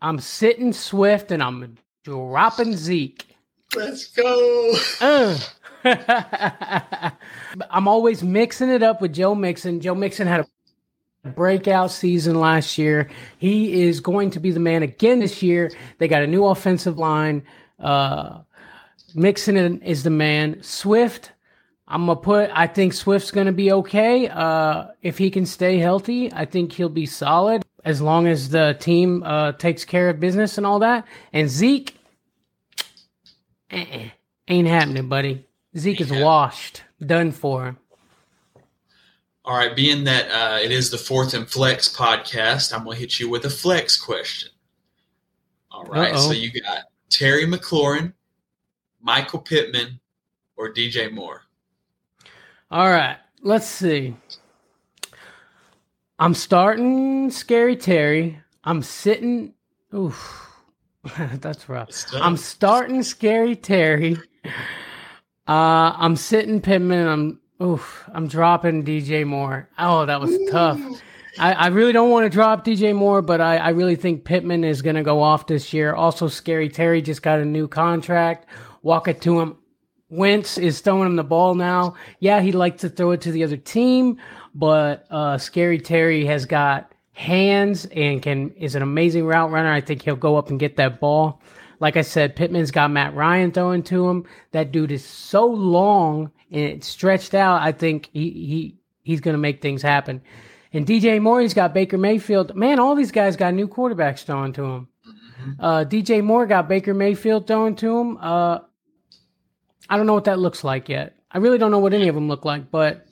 I'm 0.00 0.18
sitting 0.18 0.72
Swift 0.72 1.30
and 1.30 1.42
I'm 1.42 1.76
dropping 2.04 2.74
Zeke. 2.76 3.36
Let's 3.76 4.06
go. 4.08 4.74
Uh. 5.00 5.38
I'm 7.70 7.88
always 7.88 8.22
mixing 8.22 8.68
it 8.70 8.82
up 8.82 9.00
with 9.00 9.12
Joe 9.14 9.34
Mixon. 9.34 9.80
Joe 9.80 9.94
Mixon 9.94 10.26
had 10.26 10.40
a 10.40 10.46
breakout 11.24 11.90
season 11.90 12.40
last 12.40 12.78
year. 12.78 13.08
He 13.38 13.82
is 13.82 14.00
going 14.00 14.30
to 14.30 14.40
be 14.40 14.50
the 14.50 14.60
man 14.60 14.82
again 14.82 15.20
this 15.20 15.42
year. 15.42 15.70
They 15.98 16.08
got 16.08 16.22
a 16.22 16.26
new 16.26 16.44
offensive 16.44 16.98
line. 16.98 17.42
Uh, 17.78 18.40
Mixon 19.14 19.82
is 19.82 20.02
the 20.02 20.10
man. 20.10 20.62
Swift, 20.62 21.32
I'm 21.88 22.06
gonna 22.06 22.20
put. 22.20 22.50
I 22.52 22.66
think 22.66 22.92
Swift's 22.92 23.30
gonna 23.30 23.52
be 23.52 23.72
okay. 23.72 24.28
Uh, 24.28 24.88
if 25.02 25.18
he 25.18 25.30
can 25.30 25.46
stay 25.46 25.78
healthy, 25.78 26.32
I 26.32 26.44
think 26.44 26.72
he'll 26.72 26.88
be 26.88 27.06
solid 27.06 27.64
as 27.84 28.00
long 28.00 28.26
as 28.26 28.50
the 28.50 28.76
team 28.78 29.22
uh, 29.24 29.52
takes 29.52 29.84
care 29.84 30.08
of 30.08 30.20
business 30.20 30.58
and 30.58 30.66
all 30.66 30.78
that. 30.80 31.06
And 31.32 31.48
Zeke, 31.48 31.96
eh, 33.70 34.10
ain't 34.46 34.68
happening, 34.68 35.08
buddy. 35.08 35.46
Zeke 35.76 36.00
is 36.00 36.12
washed, 36.12 36.82
done 37.04 37.32
for. 37.32 37.76
All 39.44 39.56
right, 39.56 39.74
being 39.74 40.04
that 40.04 40.30
uh, 40.30 40.58
it 40.62 40.70
is 40.70 40.90
the 40.90 40.98
fourth 40.98 41.32
and 41.32 41.48
flex 41.48 41.88
podcast, 41.88 42.74
I'm 42.74 42.84
gonna 42.84 42.96
hit 42.96 43.18
you 43.18 43.30
with 43.30 43.46
a 43.46 43.50
flex 43.50 43.96
question. 43.96 44.50
All 45.70 45.84
right, 45.84 46.16
so 46.18 46.32
you 46.32 46.50
got 46.60 46.84
Terry 47.08 47.46
McLaurin, 47.46 48.12
Michael 49.00 49.38
Pittman, 49.38 49.98
or 50.56 50.72
DJ 50.72 51.10
Moore. 51.10 51.42
All 52.70 52.90
right, 52.90 53.16
let's 53.42 53.66
see. 53.66 54.14
I'm 56.18 56.34
starting 56.34 57.30
Scary 57.30 57.76
Terry. 57.76 58.38
I'm 58.64 58.82
sitting. 58.82 59.54
Oof, 59.94 60.50
that's 61.40 61.66
rough. 61.66 61.88
I'm 62.12 62.36
starting 62.36 63.02
Scary 63.02 63.56
Terry. 63.56 64.18
Uh, 65.48 65.96
I'm 65.96 66.14
sitting 66.14 66.60
Pittman. 66.60 67.08
I'm 67.08 67.39
oof. 67.62 68.08
I'm 68.12 68.28
dropping 68.28 68.84
DJ 68.84 69.26
Moore. 69.26 69.68
Oh, 69.78 70.06
that 70.06 70.20
was 70.20 70.36
tough. 70.50 70.80
I, 71.38 71.52
I 71.52 71.66
really 71.68 71.92
don't 71.92 72.10
want 72.10 72.24
to 72.24 72.30
drop 72.30 72.64
DJ 72.64 72.94
Moore, 72.94 73.22
but 73.22 73.40
I, 73.40 73.56
I 73.56 73.68
really 73.70 73.96
think 73.96 74.24
Pittman 74.24 74.64
is 74.64 74.82
going 74.82 74.96
to 74.96 75.02
go 75.02 75.22
off 75.22 75.46
this 75.46 75.72
year. 75.72 75.94
Also, 75.94 76.28
Scary 76.28 76.68
Terry 76.68 77.00
just 77.00 77.22
got 77.22 77.38
a 77.38 77.44
new 77.44 77.68
contract. 77.68 78.46
Walk 78.82 79.08
it 79.08 79.20
to 79.22 79.40
him. 79.40 79.56
Wentz 80.08 80.58
is 80.58 80.80
throwing 80.80 81.06
him 81.06 81.16
the 81.16 81.24
ball 81.24 81.54
now. 81.54 81.94
Yeah, 82.18 82.40
he 82.40 82.50
likes 82.50 82.80
to 82.80 82.88
throw 82.88 83.12
it 83.12 83.20
to 83.22 83.32
the 83.32 83.44
other 83.44 83.56
team, 83.56 84.18
but 84.54 85.06
uh, 85.10 85.38
Scary 85.38 85.78
Terry 85.78 86.24
has 86.26 86.46
got 86.46 86.92
hands 87.12 87.86
and 87.86 88.22
can 88.22 88.50
is 88.52 88.74
an 88.74 88.82
amazing 88.82 89.24
route 89.24 89.50
runner. 89.50 89.70
I 89.70 89.80
think 89.80 90.02
he'll 90.02 90.16
go 90.16 90.36
up 90.36 90.50
and 90.50 90.58
get 90.58 90.76
that 90.76 90.98
ball. 90.98 91.40
Like 91.78 91.96
I 91.96 92.02
said, 92.02 92.34
Pittman's 92.34 92.70
got 92.70 92.90
Matt 92.90 93.14
Ryan 93.14 93.52
throwing 93.52 93.82
to 93.84 94.08
him. 94.08 94.26
That 94.52 94.72
dude 94.72 94.90
is 94.90 95.04
so 95.04 95.46
long 95.46 96.32
and 96.50 96.60
it's 96.60 96.86
stretched 96.86 97.34
out. 97.34 97.62
I 97.62 97.72
think 97.72 98.08
he 98.12 98.30
he 98.30 98.78
he's 99.02 99.20
going 99.20 99.34
to 99.34 99.38
make 99.38 99.60
things 99.60 99.82
happen. 99.82 100.22
And 100.72 100.86
DJ 100.86 101.20
Moore, 101.20 101.40
he's 101.40 101.54
got 101.54 101.74
Baker 101.74 101.98
Mayfield. 101.98 102.54
Man, 102.54 102.78
all 102.78 102.94
these 102.94 103.10
guys 103.10 103.36
got 103.36 103.54
new 103.54 103.66
quarterbacks 103.66 104.22
thrown 104.24 104.52
to 104.52 104.64
him. 104.64 104.88
Uh, 105.58 105.84
DJ 105.84 106.22
Moore 106.22 106.46
got 106.46 106.68
Baker 106.68 106.94
Mayfield 106.94 107.46
thrown 107.46 107.74
to 107.76 107.98
him. 107.98 108.18
Uh, 108.18 108.60
I 109.88 109.96
don't 109.96 110.06
know 110.06 110.14
what 110.14 110.24
that 110.24 110.38
looks 110.38 110.62
like 110.62 110.88
yet. 110.88 111.16
I 111.32 111.38
really 111.38 111.58
don't 111.58 111.70
know 111.70 111.78
what 111.78 111.94
any 111.94 112.08
of 112.08 112.14
them 112.14 112.28
look 112.28 112.44
like, 112.44 112.70
but 112.70 113.06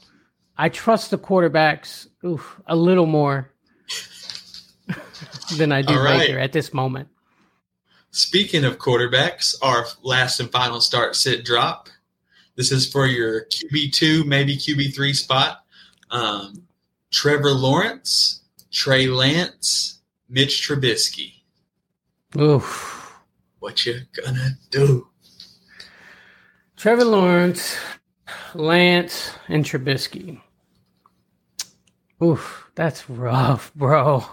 I 0.57 0.69
trust 0.69 1.11
the 1.11 1.19
quarterbacks 1.19 2.07
oof, 2.25 2.61
a 2.67 2.77
little 2.77 3.07
more 3.07 3.53
than 5.57 5.73
I 5.73 5.83
do 5.83 5.99
right. 5.99 6.21
Baker 6.21 6.39
at 6.39 6.53
this 6.53 6.73
moment. 6.73 7.09
Speaking 8.11 8.65
of 8.65 8.79
quarterbacks, 8.79 9.55
our 9.63 9.87
last 10.03 10.41
and 10.41 10.51
final 10.51 10.81
start 10.81 11.15
sit 11.15 11.45
drop. 11.45 11.89
This 12.59 12.73
is 12.73 12.91
for 12.91 13.07
your 13.07 13.45
QB 13.45 13.93
two, 13.93 14.25
maybe 14.25 14.57
QB 14.57 14.93
three 14.93 15.13
spot. 15.15 15.65
Um, 16.11 16.65
Trevor 17.13 17.53
Lawrence, 17.53 18.43
Trey 18.73 19.07
Lance, 19.07 20.01
Mitch 20.29 20.67
Trubisky. 20.67 21.35
Oof. 22.37 23.15
What 23.61 23.87
you 23.87 24.01
gonna 24.25 24.59
do? 24.73 25.07
Trevor 26.77 27.05
Lawrence, 27.05 27.79
Lance, 28.55 29.31
and 29.47 29.65
Trubisky. 29.65 30.41
Oof, 32.21 32.69
that's 32.75 33.09
rough, 33.09 33.73
bro. 33.75 34.25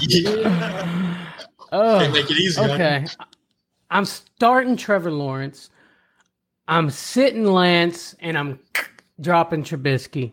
Yeah. 0.00 1.22
Oh, 1.72 1.98
Can't 1.98 2.12
make 2.12 2.30
it 2.30 2.38
easy. 2.38 2.60
okay. 2.60 3.04
I'm 3.90 4.04
starting 4.04 4.76
Trevor 4.76 5.10
Lawrence. 5.10 5.70
I'm 6.68 6.90
sitting 6.90 7.44
Lance, 7.44 8.14
and 8.20 8.36
I'm 8.36 8.58
dropping 9.20 9.62
Trubisky. 9.62 10.32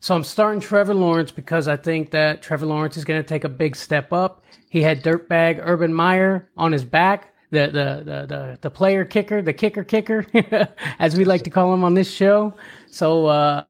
So 0.00 0.14
I'm 0.14 0.24
starting 0.24 0.60
Trevor 0.60 0.94
Lawrence 0.94 1.32
because 1.32 1.66
I 1.66 1.76
think 1.76 2.10
that 2.12 2.40
Trevor 2.40 2.66
Lawrence 2.66 2.96
is 2.96 3.04
going 3.04 3.20
to 3.20 3.28
take 3.28 3.44
a 3.44 3.48
big 3.48 3.74
step 3.74 4.12
up. 4.12 4.44
He 4.70 4.82
had 4.82 5.02
dirtbag 5.02 5.60
Urban 5.62 5.92
Meyer 5.92 6.48
on 6.56 6.72
his 6.72 6.84
back, 6.84 7.34
the 7.50 7.66
the 7.66 8.02
the 8.04 8.26
the, 8.26 8.58
the 8.60 8.70
player 8.70 9.04
kicker, 9.04 9.42
the 9.42 9.52
kicker 9.52 9.82
kicker, 9.82 10.24
as 10.98 11.16
we 11.16 11.24
like 11.24 11.42
to 11.44 11.50
call 11.50 11.72
him 11.74 11.82
on 11.82 11.94
this 11.94 12.10
show. 12.10 12.54
So 12.86 13.26
uh, 13.26 13.64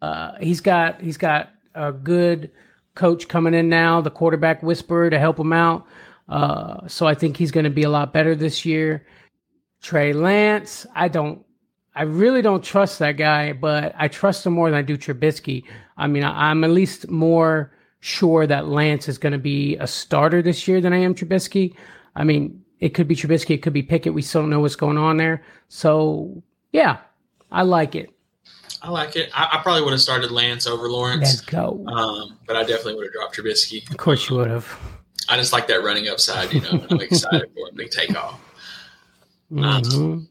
uh, 0.00 0.32
he's 0.40 0.60
got 0.60 1.00
he's 1.00 1.16
got 1.16 1.50
a 1.74 1.90
good 1.90 2.50
coach 2.94 3.26
coming 3.26 3.54
in 3.54 3.68
now, 3.68 4.00
the 4.00 4.10
quarterback 4.10 4.62
whisperer 4.62 5.10
to 5.10 5.18
help 5.18 5.38
him 5.38 5.52
out. 5.52 5.86
Uh, 6.28 6.86
so 6.86 7.06
I 7.06 7.14
think 7.14 7.36
he's 7.36 7.50
going 7.50 7.64
to 7.64 7.70
be 7.70 7.82
a 7.82 7.90
lot 7.90 8.12
better 8.12 8.34
this 8.34 8.64
year. 8.64 9.04
Trey 9.84 10.14
Lance, 10.14 10.86
I 10.94 11.08
don't, 11.08 11.44
I 11.94 12.04
really 12.04 12.40
don't 12.40 12.64
trust 12.64 12.98
that 13.00 13.18
guy, 13.18 13.52
but 13.52 13.94
I 13.98 14.08
trust 14.08 14.46
him 14.46 14.54
more 14.54 14.70
than 14.70 14.78
I 14.78 14.80
do 14.80 14.96
Trubisky. 14.96 15.62
I 15.98 16.06
mean, 16.06 16.24
I, 16.24 16.48
I'm 16.48 16.64
at 16.64 16.70
least 16.70 17.10
more 17.10 17.70
sure 18.00 18.46
that 18.46 18.66
Lance 18.66 19.10
is 19.10 19.18
going 19.18 19.34
to 19.34 19.38
be 19.38 19.76
a 19.76 19.86
starter 19.86 20.40
this 20.40 20.66
year 20.66 20.80
than 20.80 20.94
I 20.94 20.96
am 20.96 21.14
Trubisky. 21.14 21.76
I 22.16 22.24
mean, 22.24 22.64
it 22.80 22.94
could 22.94 23.06
be 23.06 23.14
Trubisky, 23.14 23.56
it 23.56 23.62
could 23.62 23.74
be 23.74 23.82
Pickett. 23.82 24.14
We 24.14 24.22
still 24.22 24.40
don't 24.40 24.48
know 24.48 24.60
what's 24.60 24.74
going 24.74 24.96
on 24.96 25.18
there. 25.18 25.44
So 25.68 26.42
yeah, 26.72 26.96
I 27.52 27.60
like 27.60 27.94
it. 27.94 28.08
I 28.80 28.88
like 28.88 29.16
it. 29.16 29.28
I, 29.34 29.50
I 29.52 29.62
probably 29.62 29.82
would 29.82 29.92
have 29.92 30.00
started 30.00 30.30
Lance 30.30 30.66
over 30.66 30.88
Lawrence. 30.88 31.24
Let's 31.24 31.40
go. 31.42 31.84
um, 31.88 32.38
but 32.46 32.56
I 32.56 32.62
definitely 32.62 32.94
would 32.94 33.04
have 33.04 33.12
dropped 33.12 33.36
Trubisky. 33.36 33.88
Of 33.90 33.98
course 33.98 34.30
you 34.30 34.36
would 34.36 34.50
have. 34.50 34.66
I 35.28 35.36
just 35.36 35.52
like 35.52 35.66
that 35.66 35.84
running 35.84 36.08
upside. 36.08 36.54
You 36.54 36.62
know, 36.62 36.86
I'm 36.88 37.00
excited 37.02 37.50
for 37.54 37.68
him 37.68 37.76
to 37.76 37.88
take 37.88 38.16
off. 38.16 38.40
Mhm. 39.52 40.28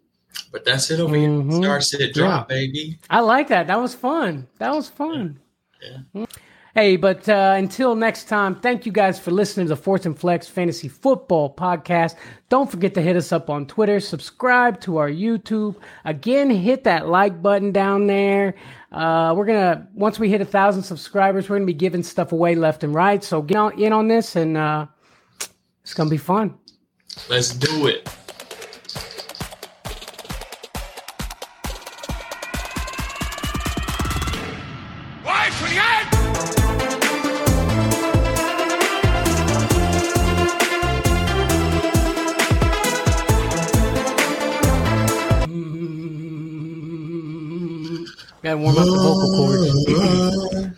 But 0.51 0.65
that's 0.65 0.91
it 0.91 0.99
over 0.99 1.15
Mhm. 1.15 1.17
here. 1.17 1.33
Star 1.49 1.81
sit 1.81 2.13
drop, 2.13 2.49
baby. 2.49 2.99
I 3.09 3.21
like 3.21 3.49
that. 3.49 3.67
That 3.67 3.81
was 3.81 3.95
fun. 3.95 4.47
That 4.59 4.73
was 4.75 4.89
fun. 4.89 5.39
Yeah. 5.81 5.99
Hey, 6.75 6.97
but 6.97 7.29
uh, 7.29 7.55
until 7.57 7.95
next 7.95 8.25
time, 8.29 8.55
thank 8.61 8.85
you 8.87 8.91
guys 8.91 9.19
for 9.19 9.31
listening 9.31 9.67
to 9.67 9.69
the 9.69 9.75
Fourth 9.75 10.07
and 10.07 10.17
Flex 10.17 10.47
Fantasy 10.47 10.87
Football 10.87 11.53
Podcast. 11.55 12.15
Don't 12.49 12.71
forget 12.71 12.95
to 12.95 13.01
hit 13.01 13.15
us 13.15 13.31
up 13.31 13.49
on 13.51 13.67
Twitter, 13.67 13.99
subscribe 13.99 14.81
to 14.81 14.97
our 14.97 15.09
YouTube. 15.09 15.75
Again, 16.05 16.49
hit 16.49 16.83
that 16.85 17.07
like 17.09 17.43
button 17.43 17.71
down 17.73 18.07
there. 18.07 18.55
Uh, 18.91 19.33
we're 19.37 19.45
gonna 19.45 19.87
once 19.93 20.19
we 20.19 20.29
hit 20.29 20.41
a 20.41 20.45
thousand 20.45 20.83
subscribers, 20.83 21.49
we're 21.49 21.57
gonna 21.57 21.67
be 21.67 21.73
giving 21.75 22.03
stuff 22.03 22.31
away 22.31 22.55
left 22.55 22.83
and 22.83 22.95
right. 22.95 23.23
So 23.23 23.41
get 23.43 23.57
on, 23.57 23.79
in 23.79 23.93
on 23.93 24.07
this, 24.07 24.35
and 24.35 24.57
uh, 24.57 24.87
it's 25.83 25.93
gonna 25.93 26.09
be 26.09 26.17
fun. 26.17 26.55
Let's 27.29 27.53
do 27.53 27.87
it. 27.87 28.09
Up 49.33 49.49
the 49.49 50.33
vocal 50.33 50.49
cords. 50.49 50.77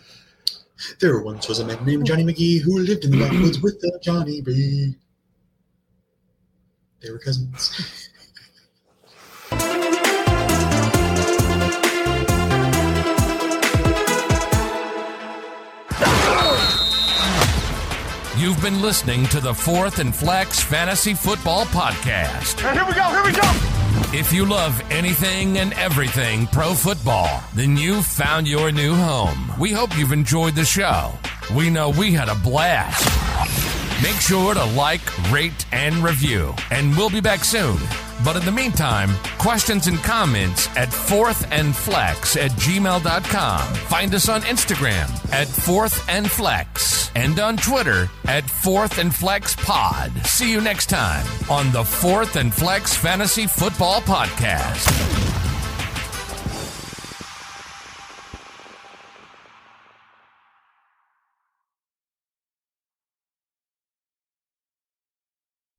There 1.00 1.20
once 1.20 1.48
was 1.48 1.58
a 1.58 1.64
man 1.64 1.84
named 1.84 2.06
Johnny 2.06 2.24
McGee 2.24 2.60
who 2.60 2.78
lived 2.78 3.04
in 3.04 3.10
the 3.10 3.18
backwoods 3.18 3.60
with 3.60 3.80
the 3.80 3.98
Johnny 4.02 4.40
B. 4.40 4.94
They 7.00 7.10
were 7.10 7.18
cousins. 7.18 8.10
You've 18.38 18.60
been 18.60 18.82
listening 18.82 19.26
to 19.26 19.40
the 19.40 19.54
Fourth 19.54 19.98
and 19.98 20.14
Flex 20.14 20.62
Fantasy 20.62 21.14
Football 21.14 21.64
Podcast. 21.66 22.60
Here 22.60 22.84
we 22.86 22.92
go, 22.92 23.02
here 23.08 23.24
we 23.24 23.32
go! 23.32 23.75
If 24.12 24.32
you 24.32 24.46
love 24.46 24.82
anything 24.90 25.58
and 25.58 25.72
everything 25.74 26.46
pro 26.48 26.74
football, 26.74 27.42
then 27.54 27.76
you've 27.76 28.06
found 28.06 28.46
your 28.46 28.72
new 28.72 28.94
home. 28.94 29.52
We 29.58 29.72
hope 29.72 29.96
you've 29.96 30.12
enjoyed 30.12 30.54
the 30.54 30.64
show. 30.64 31.12
We 31.54 31.70
know 31.70 31.90
we 31.90 32.12
had 32.12 32.28
a 32.28 32.34
blast. 32.34 33.04
Make 34.02 34.20
sure 34.20 34.54
to 34.54 34.64
like, 34.64 35.00
rate, 35.30 35.66
and 35.72 35.96
review. 35.96 36.54
And 36.70 36.96
we'll 36.96 37.10
be 37.10 37.20
back 37.20 37.44
soon. 37.44 37.78
But 38.24 38.36
in 38.36 38.44
the 38.44 38.52
meantime, 38.52 39.10
questions 39.38 39.86
and 39.86 39.98
comments 39.98 40.68
at 40.76 40.92
fourth 40.92 41.46
and 41.52 41.74
flex 41.74 42.36
at 42.36 42.50
gmail.com. 42.52 43.74
Find 43.74 44.14
us 44.14 44.28
on 44.28 44.42
Instagram 44.42 45.32
at 45.32 45.48
fourth 45.48 46.08
and 47.16 47.40
on 47.40 47.56
Twitter 47.56 48.08
at 48.26 48.44
fourth 48.44 48.98
and 48.98 49.14
flex 49.14 49.56
pod. 49.56 50.12
See 50.26 50.50
you 50.50 50.60
next 50.60 50.86
time 50.90 51.26
on 51.50 51.72
the 51.72 51.82
fourth 51.84 52.36
and 52.36 52.52
flex 52.52 52.94
fantasy 52.94 53.46
football 53.46 54.00
podcast. 54.02 55.35